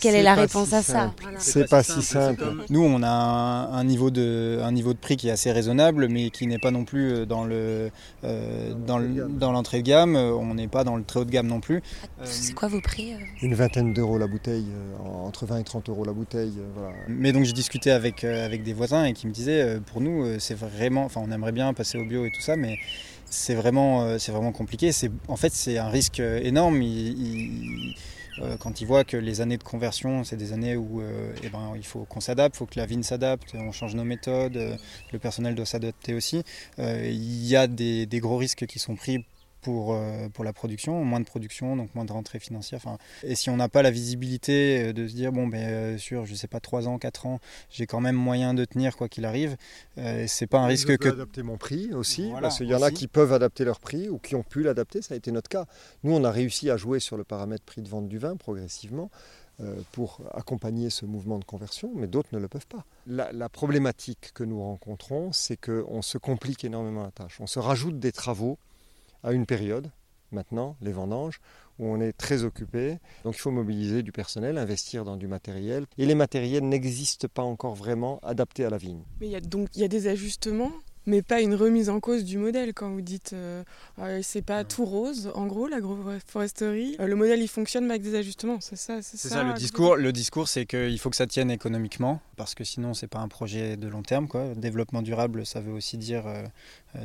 quelle 0.00 0.14
est, 0.14 0.22
la 0.22 0.34
réponse 0.34 0.72
à 0.72 0.82
ça 0.82 1.12
C'est 1.38 1.68
pas, 1.68 1.82
si 1.82 2.02
simple. 2.02 2.44
Nous, 2.70 2.82
on 2.82 3.02
a 3.02 3.08
un, 3.08 3.84
niveau 3.84 4.10
de, 4.10 4.60
un 4.62 4.72
niveau 4.72 4.92
de 4.94 4.98
prix 4.98 5.16
qui 5.16 5.28
est 5.28 5.32
assez 5.32 5.52
raisonnable, 5.52 6.08
mais 6.08 6.30
qui 6.30 6.46
n'est 6.46 6.58
pas 6.58 6.70
non 6.70 6.84
plus 6.84 7.12
euh, 7.12 7.26
dans 7.26 7.44
le 7.44 7.90
euh, 8.24 8.72
dans 8.74 9.52
l'entrée 9.52 9.78
de 9.78 9.86
gamme. 9.86 10.16
On 10.16 10.54
n'est 10.54 10.68
pas 10.68 10.84
dans 10.84 10.96
le 10.96 11.04
très 11.04 11.20
haut 11.20 11.24
de 11.24 11.30
gamme 11.30 11.46
non 11.46 11.60
plus. 11.60 11.82
C'est 12.24 12.54
quoi 12.54 12.68
vos 12.68 12.80
prix 12.80 13.14
euh? 13.14 13.18
Une 13.42 13.54
vingtaine 13.54 13.92
d'euros 13.92 14.18
la 14.18 14.26
bouteille, 14.26 14.66
entre 15.04 15.46
20 15.46 15.58
et 15.58 15.64
30 15.64 15.88
euros 15.90 16.04
la 16.04 16.12
bouteille. 16.12 16.54
Mais 17.08 17.32
donc 17.32 17.44
j'ai 17.44 17.52
discuté 17.52 17.90
avec 17.90 18.24
avec 18.24 18.62
des 18.62 18.72
voisins 18.72 19.04
et 19.04 19.12
qui 19.12 19.26
me 19.26 19.32
disaient, 19.32 19.78
pour 19.92 20.00
nous, 20.00 20.38
c'est 20.38 20.56
vraiment, 20.56 21.04
enfin, 21.04 21.20
on 21.24 21.30
aimerait 21.30 21.52
bien 21.52 21.72
passer 21.74 21.98
au 21.98 22.04
bio 22.04 22.24
et 22.24 22.30
tout 22.30 22.40
ça, 22.40 22.56
mais 22.56 22.78
c'est 23.28 23.54
vraiment, 23.54 24.18
c'est 24.18 24.32
vraiment 24.32 24.52
compliqué. 24.52 24.92
C'est, 24.92 25.10
en 25.28 25.36
fait, 25.36 25.52
c'est 25.52 25.78
un 25.78 25.88
risque 25.88 26.20
énorme. 26.20 26.80
Euh, 26.82 27.92
quand 28.60 28.80
ils 28.80 28.86
voient 28.86 29.04
que 29.04 29.16
les 29.16 29.40
années 29.40 29.58
de 29.58 29.62
conversion, 29.62 30.24
c'est 30.24 30.36
des 30.36 30.52
années 30.52 30.76
où 30.76 31.00
euh, 31.00 31.32
eh 31.42 31.48
ben, 31.48 31.72
il 31.76 31.84
faut 31.84 32.04
qu'on 32.04 32.20
s'adapte, 32.20 32.56
il 32.56 32.58
faut 32.58 32.66
que 32.66 32.78
la 32.78 32.86
vigne 32.86 33.02
s'adapte, 33.02 33.54
on 33.54 33.72
change 33.72 33.94
nos 33.94 34.04
méthodes, 34.04 34.56
euh, 34.56 34.76
le 35.12 35.18
personnel 35.18 35.54
doit 35.54 35.66
s'adapter 35.66 36.14
aussi. 36.14 36.42
Il 36.78 37.46
y 37.46 37.56
a 37.56 37.66
des, 37.66 38.06
des, 38.06 38.20
gros 38.20 38.36
risques 38.36 38.66
qui 38.66 38.78
sont 38.78 38.96
pris 38.96 39.24
pour, 39.66 39.94
euh, 39.94 40.28
pour 40.28 40.44
la 40.44 40.52
production, 40.52 41.04
moins 41.04 41.18
de 41.18 41.24
production, 41.24 41.74
donc 41.74 41.92
moins 41.96 42.04
de 42.04 42.12
rentrée 42.12 42.38
financière. 42.38 42.80
Enfin, 42.84 42.98
et 43.24 43.34
si 43.34 43.50
on 43.50 43.56
n'a 43.56 43.68
pas 43.68 43.82
la 43.82 43.90
visibilité 43.90 44.90
euh, 44.90 44.92
de 44.92 45.08
se 45.08 45.12
dire, 45.12 45.32
bon, 45.32 45.48
ben, 45.48 45.58
euh, 45.58 45.98
sur, 45.98 46.24
je 46.24 46.36
sais 46.36 46.46
pas, 46.46 46.60
3 46.60 46.86
ans, 46.86 46.98
4 46.98 47.26
ans, 47.26 47.40
j'ai 47.68 47.88
quand 47.88 47.98
même 47.98 48.14
moyen 48.14 48.54
de 48.54 48.64
tenir 48.64 48.96
quoi 48.96 49.08
qu'il 49.08 49.24
arrive, 49.24 49.56
c'est 50.28 50.46
pas 50.46 50.60
un 50.60 50.66
risque 50.66 50.92
je 50.92 50.96
que. 50.96 51.08
adapter 51.08 51.42
mon 51.42 51.56
prix 51.56 51.92
aussi, 51.94 52.30
parce 52.40 52.58
qu'il 52.58 52.68
y 52.68 52.76
en 52.76 52.82
a 52.82 52.92
qui 52.92 53.08
peuvent 53.08 53.32
adapter 53.32 53.64
leur 53.64 53.80
prix 53.80 54.08
ou 54.08 54.18
qui 54.18 54.36
ont 54.36 54.44
pu 54.44 54.62
l'adapter, 54.62 55.02
ça 55.02 55.14
a 55.14 55.16
été 55.16 55.32
notre 55.32 55.48
cas. 55.48 55.66
Nous, 56.04 56.12
on 56.12 56.22
a 56.22 56.30
réussi 56.30 56.70
à 56.70 56.76
jouer 56.76 57.00
sur 57.00 57.16
le 57.16 57.24
paramètre 57.24 57.64
prix 57.64 57.82
de 57.82 57.88
vente 57.88 58.06
du 58.06 58.18
vin 58.18 58.36
progressivement 58.36 59.10
pour 59.90 60.20
accompagner 60.34 60.90
ce 60.90 61.06
mouvement 61.06 61.38
de 61.40 61.44
conversion, 61.44 61.90
mais 61.96 62.06
d'autres 62.06 62.28
ne 62.32 62.38
le 62.38 62.46
peuvent 62.46 62.68
pas. 62.68 62.84
La, 63.06 63.32
la 63.32 63.48
problématique 63.48 64.30
que 64.32 64.44
nous 64.44 64.62
rencontrons, 64.62 65.32
c'est 65.32 65.56
qu'on 65.56 66.02
se 66.02 66.18
complique 66.18 66.64
énormément 66.64 67.02
la 67.02 67.10
tâche. 67.10 67.40
On 67.40 67.46
se 67.48 67.58
rajoute 67.58 67.98
des 67.98 68.12
travaux 68.12 68.58
à 69.26 69.32
une 69.32 69.44
période, 69.44 69.90
maintenant, 70.30 70.76
les 70.80 70.92
vendanges, 70.92 71.40
où 71.78 71.86
on 71.86 72.00
est 72.00 72.12
très 72.12 72.44
occupé. 72.44 72.98
Donc 73.24 73.34
il 73.34 73.40
faut 73.40 73.50
mobiliser 73.50 74.02
du 74.02 74.12
personnel, 74.12 74.56
investir 74.56 75.04
dans 75.04 75.16
du 75.16 75.26
matériel. 75.26 75.84
Et 75.98 76.06
les 76.06 76.14
matériels 76.14 76.66
n'existent 76.66 77.28
pas 77.28 77.42
encore 77.42 77.74
vraiment 77.74 78.20
adaptés 78.22 78.64
à 78.64 78.70
la 78.70 78.78
vigne. 78.78 79.02
Mais 79.20 79.26
il 79.26 79.32
y 79.32 79.36
a 79.36 79.40
donc 79.40 79.68
il 79.74 79.82
y 79.82 79.84
a 79.84 79.88
des 79.88 80.06
ajustements 80.06 80.72
mais 81.06 81.22
pas 81.22 81.40
une 81.40 81.54
remise 81.54 81.88
en 81.88 82.00
cause 82.00 82.24
du 82.24 82.36
modèle 82.36 82.74
quand 82.74 82.90
vous 82.90 83.00
dites 83.00 83.32
euh, 83.32 83.62
euh, 84.00 84.20
c'est 84.22 84.42
pas 84.42 84.64
tout 84.64 84.84
rose 84.84 85.30
en 85.34 85.46
gros 85.46 85.68
l'agroforesterie 85.68 86.96
euh, 87.00 87.06
le 87.06 87.14
modèle 87.14 87.40
il 87.40 87.48
fonctionne 87.48 87.84
mais 87.86 87.92
avec 87.92 88.02
des 88.02 88.16
ajustements 88.16 88.58
c'est 88.60 88.76
ça 88.76 89.00
c'est 89.02 89.16
ça, 89.16 89.44
le 89.44 89.54
discours 89.54 89.96
le 89.96 90.12
discours 90.12 90.48
c'est 90.48 90.66
qu'il 90.66 90.98
faut 90.98 91.10
que 91.10 91.16
ça 91.16 91.26
tienne 91.26 91.50
économiquement 91.50 92.20
parce 92.36 92.54
que 92.54 92.64
sinon 92.64 92.92
c'est 92.92 93.06
pas 93.06 93.20
un 93.20 93.28
projet 93.28 93.76
de 93.76 93.88
long 93.88 94.02
terme 94.02 94.26
quoi 94.26 94.54
développement 94.56 95.02
durable 95.02 95.46
ça 95.46 95.60
veut 95.60 95.72
aussi 95.72 95.96
dire 95.96 96.24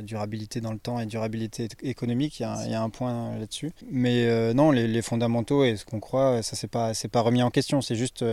durabilité 0.02 0.60
dans 0.60 0.72
le 0.72 0.78
temps 0.78 1.00
et 1.00 1.06
durabilité 1.06 1.68
économique 1.82 2.40
il 2.40 2.42
y 2.42 2.74
a, 2.74 2.82
un 2.82 2.90
point 2.90 3.36
là-dessus. 3.38 3.72
Mais 3.90 4.54
non 4.54 4.70
les, 4.70 5.02
fondamentaux 5.02 5.64
et 5.64 5.76
ce 5.76 5.84
qu'on 5.84 6.00
croit 6.00 6.42
ça 6.42 6.56
c'est 6.56 6.70
pas 6.70 6.94
c'est 6.94 7.08
pas 7.08 7.20
remis 7.20 7.42
en 7.42 7.50
question. 7.50 7.82
C'est 7.82 7.96
juste 7.96 8.24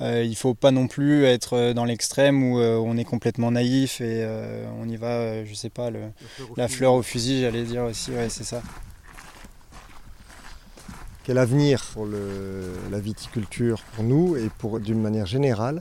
il 0.00 0.36
faut 0.36 0.54
pas 0.54 0.70
non 0.70 0.86
plus 0.86 1.24
être 1.24 1.72
dans 1.72 1.84
l'extrême 1.84 2.42
où 2.42 2.58
on 2.58 2.96
est 2.96 3.04
complètement 3.04 3.50
naïf 3.50 4.00
et 4.00 4.26
on 4.78 4.88
y 4.88 4.96
va 4.96 5.34
euh, 5.34 5.44
je 5.46 5.54
sais 5.54 5.70
pas, 5.70 5.90
le, 5.90 6.00
la 6.56 6.68
fleur 6.68 6.94
au 6.94 7.02
fusil, 7.02 7.42
j'allais 7.42 7.64
dire 7.64 7.84
aussi, 7.84 8.10
ouais, 8.10 8.28
c'est 8.28 8.44
ça. 8.44 8.62
Quel 11.24 11.38
avenir 11.38 11.82
pour 11.92 12.06
la 12.06 12.98
viticulture 12.98 13.82
pour 13.94 14.04
nous 14.04 14.36
et 14.36 14.50
pour 14.58 14.78
d'une 14.78 15.00
manière 15.00 15.24
générale 15.24 15.80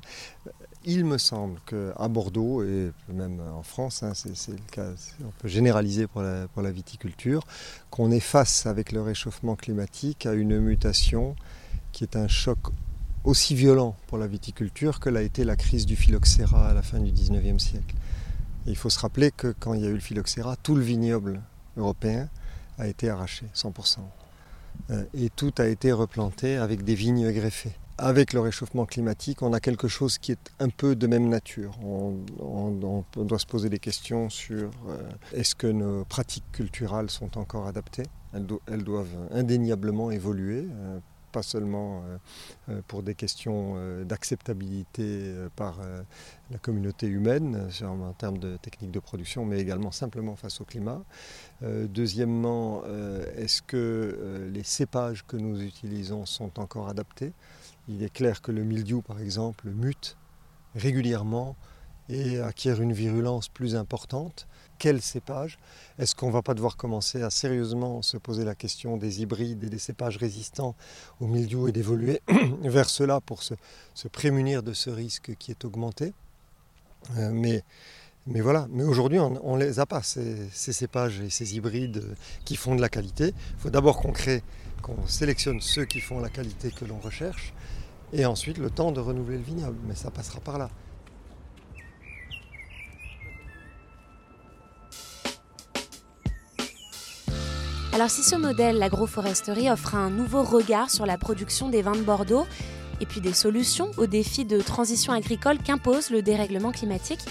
il 0.86 1.06
me 1.06 1.17
semble 1.17 1.60
qu'à 1.65 2.08
Bordeaux 2.08 2.63
et 2.63 2.91
même 3.10 3.41
en 3.56 3.63
France, 3.63 4.04
hein, 4.04 4.13
c'est 4.15 4.52
le 4.52 4.58
cas, 4.72 4.89
on 5.24 5.32
peut 5.39 5.48
généraliser 5.48 6.08
pour 6.08 6.22
la, 6.22 6.48
pour 6.50 6.62
la 6.62 6.72
viticulture, 6.72 7.43
qu'on 7.89 8.12
est 8.12 8.19
face 8.19 8.65
avec 8.65 8.91
le 8.91 9.02
réchauffement 9.02 9.56
climatique 9.56 10.26
à 10.26 10.34
une 10.34 10.60
mutation 10.60 11.36
qui 11.91 12.04
est 12.04 12.15
un 12.15 12.28
choc 12.28 12.58
aussi 13.24 13.56
violent 13.56 13.96
pour 14.08 14.17
la 14.17 14.28
viticulture 14.28 15.00
que 15.00 15.10
l'a 15.10 15.22
été 15.22 15.43
la 15.43 15.56
crise 15.56 15.86
du 15.86 15.96
phylloxéra 15.96 16.69
à 16.69 16.74
la 16.74 16.82
fin 16.82 17.00
du 17.00 17.12
19e 17.12 17.60
siècle 17.60 17.96
il 18.65 18.76
faut 18.76 18.89
se 18.89 19.00
rappeler 19.00 19.32
que 19.32 19.54
quand 19.60 19.74
il 19.74 19.82
y 19.82 19.86
a 19.86 19.89
eu 19.89 19.96
le 19.96 20.00
phylloxéra, 20.00 20.56
tout 20.56 20.76
le 20.76 20.82
vignoble 20.82 21.41
européen 21.78 22.30
a 22.78 22.88
été 22.88 23.10
arraché, 23.10 23.46
100%. 23.54 23.98
Euh, 24.89 25.04
et 25.13 25.30
tout 25.30 25.54
a 25.58 25.65
été 25.65 25.91
replanté 25.91 26.56
avec 26.56 26.84
des 26.84 26.96
vignes 26.96 27.32
greffées. 27.32 27.76
Avec 27.99 28.34
le 28.34 28.39
réchauffement 28.39 28.88
climatique, 28.88 29.43
on 29.43 29.53
a 29.53 29.60
quelque 29.60 29.88
chose 29.88 30.17
qui 30.17 30.32
est 30.32 30.51
un 30.60 30.69
peu 30.69 30.95
de 30.95 31.06
même 31.06 31.29
nature. 31.29 31.77
On, 31.84 33.03
doit 33.15 33.38
se 33.38 33.45
poser 33.45 33.69
des 33.69 33.77
questions 33.77 34.32
sur 34.32 34.71
euh, 34.89 34.97
est-ce 35.32 35.53
que 35.53 35.67
nos 35.67 36.03
pratiques 36.06 36.51
culturelles 36.51 37.12
sont 37.12 37.38
encore 37.38 37.67
adaptées? 37.67 38.08
Elles, 38.34 38.84
doivent 38.84 39.29
indéniablement 39.32 40.10
évoluer. 40.10 40.67
Euh, 40.71 40.99
pas 41.32 41.41
seulement 41.41 42.03
pour 42.88 43.01
des 43.01 43.15
questions 43.15 43.75
d'acceptabilité 44.06 45.34
par 45.56 45.79
la 46.51 46.60
communauté 46.60 47.08
humaine 47.08 47.69
en 47.82 48.13
termes 48.13 48.38
de 48.38 48.56
techniques 48.58 48.91
de 48.91 48.99
production, 48.99 49.43
mais 49.43 49.60
également 49.60 49.89
simplement 49.89 50.36
face 50.36 50.62
au 50.62 50.63
climat. 50.63 51.01
deuxièmement, 51.63 52.84
est-ce 53.36 53.63
que 53.63 54.47
les 54.53 54.63
cépages 54.63 55.25
que 55.25 55.36
nous 55.36 55.63
utilisons 55.63 56.27
sont 56.27 56.60
encore 56.60 56.88
adaptés? 56.88 57.34
Il 57.88 58.02
est 58.04 58.13
clair 58.13 58.41
que 58.41 58.52
le 58.52 58.63
mildiou, 58.63 59.02
par 59.02 59.19
exemple, 59.19 59.69
mute 59.69 60.15
régulièrement 60.76 61.56
et 62.10 62.39
acquiert 62.39 62.82
une 62.82 62.93
virulence 62.93 63.50
plus 63.50 63.76
importante. 63.76 64.48
Quel 64.80 65.02
cépage? 65.02 65.60
Est-ce 66.00 66.15
qu'on 66.15 66.28
ne 66.28 66.34
va 66.34 66.41
pas 66.41 66.54
devoir 66.54 66.76
commencer 66.76 67.22
à 67.22 67.30
sérieusement 67.30 68.02
se 68.02 68.17
poser 68.17 68.43
la 68.43 68.56
question 68.56 68.98
des 68.98 69.22
hybrides 69.22 69.63
et 69.63 69.69
des 69.69 69.80
cépages 69.80 70.17
résistants 70.17 70.76
au 71.19 71.28
milieu 71.28 71.69
et 71.69 71.72
d'évoluer 71.72 72.22
vers 72.63 72.89
cela 72.89 73.22
pour 73.22 73.43
se, 73.43 73.56
prémunir 74.12 74.63
de 74.63 74.74
ce 74.74 74.89
risque 74.89 75.36
qui 75.38 75.52
est 75.52 75.63
augmenté? 75.63 76.13
Euh, 77.17 77.32
mais, 77.32 77.63
mais 78.28 78.41
voilà, 78.41 78.67
mais 78.72 78.84
aujourd'hui 78.84 79.19
on 79.19 79.58
ne 79.58 79.63
les 79.63 79.80
a 79.80 79.86
pas, 79.86 80.02
ces, 80.02 80.50
ces, 80.52 80.74
cépages 80.74 81.19
et 81.19 81.30
ces 81.30 81.56
hybrides 81.56 82.04
qui 82.46 82.56
font 82.56 82.76
de 82.76 82.82
la 82.82 82.89
qualité. 82.89 83.34
Il 83.58 83.60
faut 83.60 83.69
d'abord 83.69 84.02
qu'on 84.02 84.12
crée, 84.12 84.43
qu'on 84.84 85.08
sélectionne 85.08 85.62
ceux 85.62 85.86
qui 85.86 86.02
font 86.02 86.19
la 86.19 86.30
qualité 86.30 86.69
que 86.69 86.86
l'on 86.86 87.00
recherche, 87.00 87.54
et 88.12 88.28
ensuite 88.28 88.60
le 88.60 88.69
temps 88.69 88.91
de 88.91 89.00
renouveler 89.00 89.38
le 89.38 89.43
vignoble, 89.43 89.78
mais 89.88 89.96
ça 89.96 90.12
passera 90.12 90.39
par 90.39 90.60
là. 90.60 90.69
Alors 97.93 98.10
si 98.10 98.24
ce 98.24 98.36
modèle, 98.36 98.78
l'agroforesterie, 98.78 99.69
offre 99.69 99.96
un 99.96 100.10
nouveau 100.10 100.43
regard 100.43 100.89
sur 100.89 101.06
la 101.06 101.17
production 101.17 101.69
des 101.69 101.82
vins 101.82 101.96
de 101.96 102.02
Bordeaux, 102.02 102.46
et 103.00 103.06
puis 103.06 103.22
des 103.22 103.34
solutions 103.34 103.89
aux 103.98 104.08
défis 104.08 104.46
de 104.46 104.62
transition 104.62 105.13
agricole 105.13 105.58
qu'impose 105.60 106.10
le 106.10 106.22
dérèglement 106.22 106.72
climatique, 106.72 107.22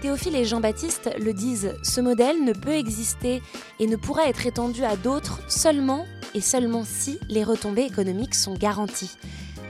Théophile 0.00 0.34
et 0.34 0.44
Jean-Baptiste 0.44 1.10
le 1.20 1.32
disent, 1.32 1.76
ce 1.84 2.00
modèle 2.00 2.44
ne 2.44 2.52
peut 2.52 2.74
exister 2.74 3.40
et 3.78 3.86
ne 3.86 3.94
pourra 3.94 4.26
être 4.28 4.46
étendu 4.46 4.82
à 4.82 4.96
d'autres 4.96 5.38
seulement 5.48 6.06
et 6.34 6.40
seulement 6.40 6.84
si 6.84 7.18
les 7.28 7.44
retombées 7.44 7.84
économiques 7.84 8.34
sont 8.34 8.54
garanties. 8.54 9.16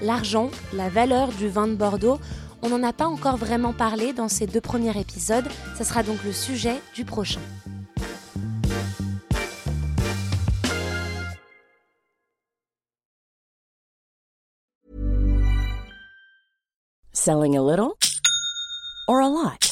L'argent, 0.01 0.51
la 0.72 0.88
valeur 0.88 1.29
du 1.29 1.48
vin 1.48 1.66
de 1.68 1.75
Bordeaux, 1.75 2.18
on 2.62 2.68
n'en 2.68 2.83
a 2.83 2.92
pas 2.92 3.07
encore 3.07 3.37
vraiment 3.37 3.72
parlé 3.72 4.12
dans 4.12 4.29
ces 4.29 4.46
deux 4.46 4.61
premiers 4.61 4.98
épisodes, 4.98 5.46
ce 5.77 5.85
sera 5.85 6.03
donc 6.03 6.22
le 6.25 6.33
sujet 6.33 6.81
du 6.94 7.05
prochain. 7.05 7.40
Selling 17.12 17.57
a 17.57 17.62
little 17.62 17.94
or 19.07 19.20
a 19.20 19.29
lot? 19.29 19.71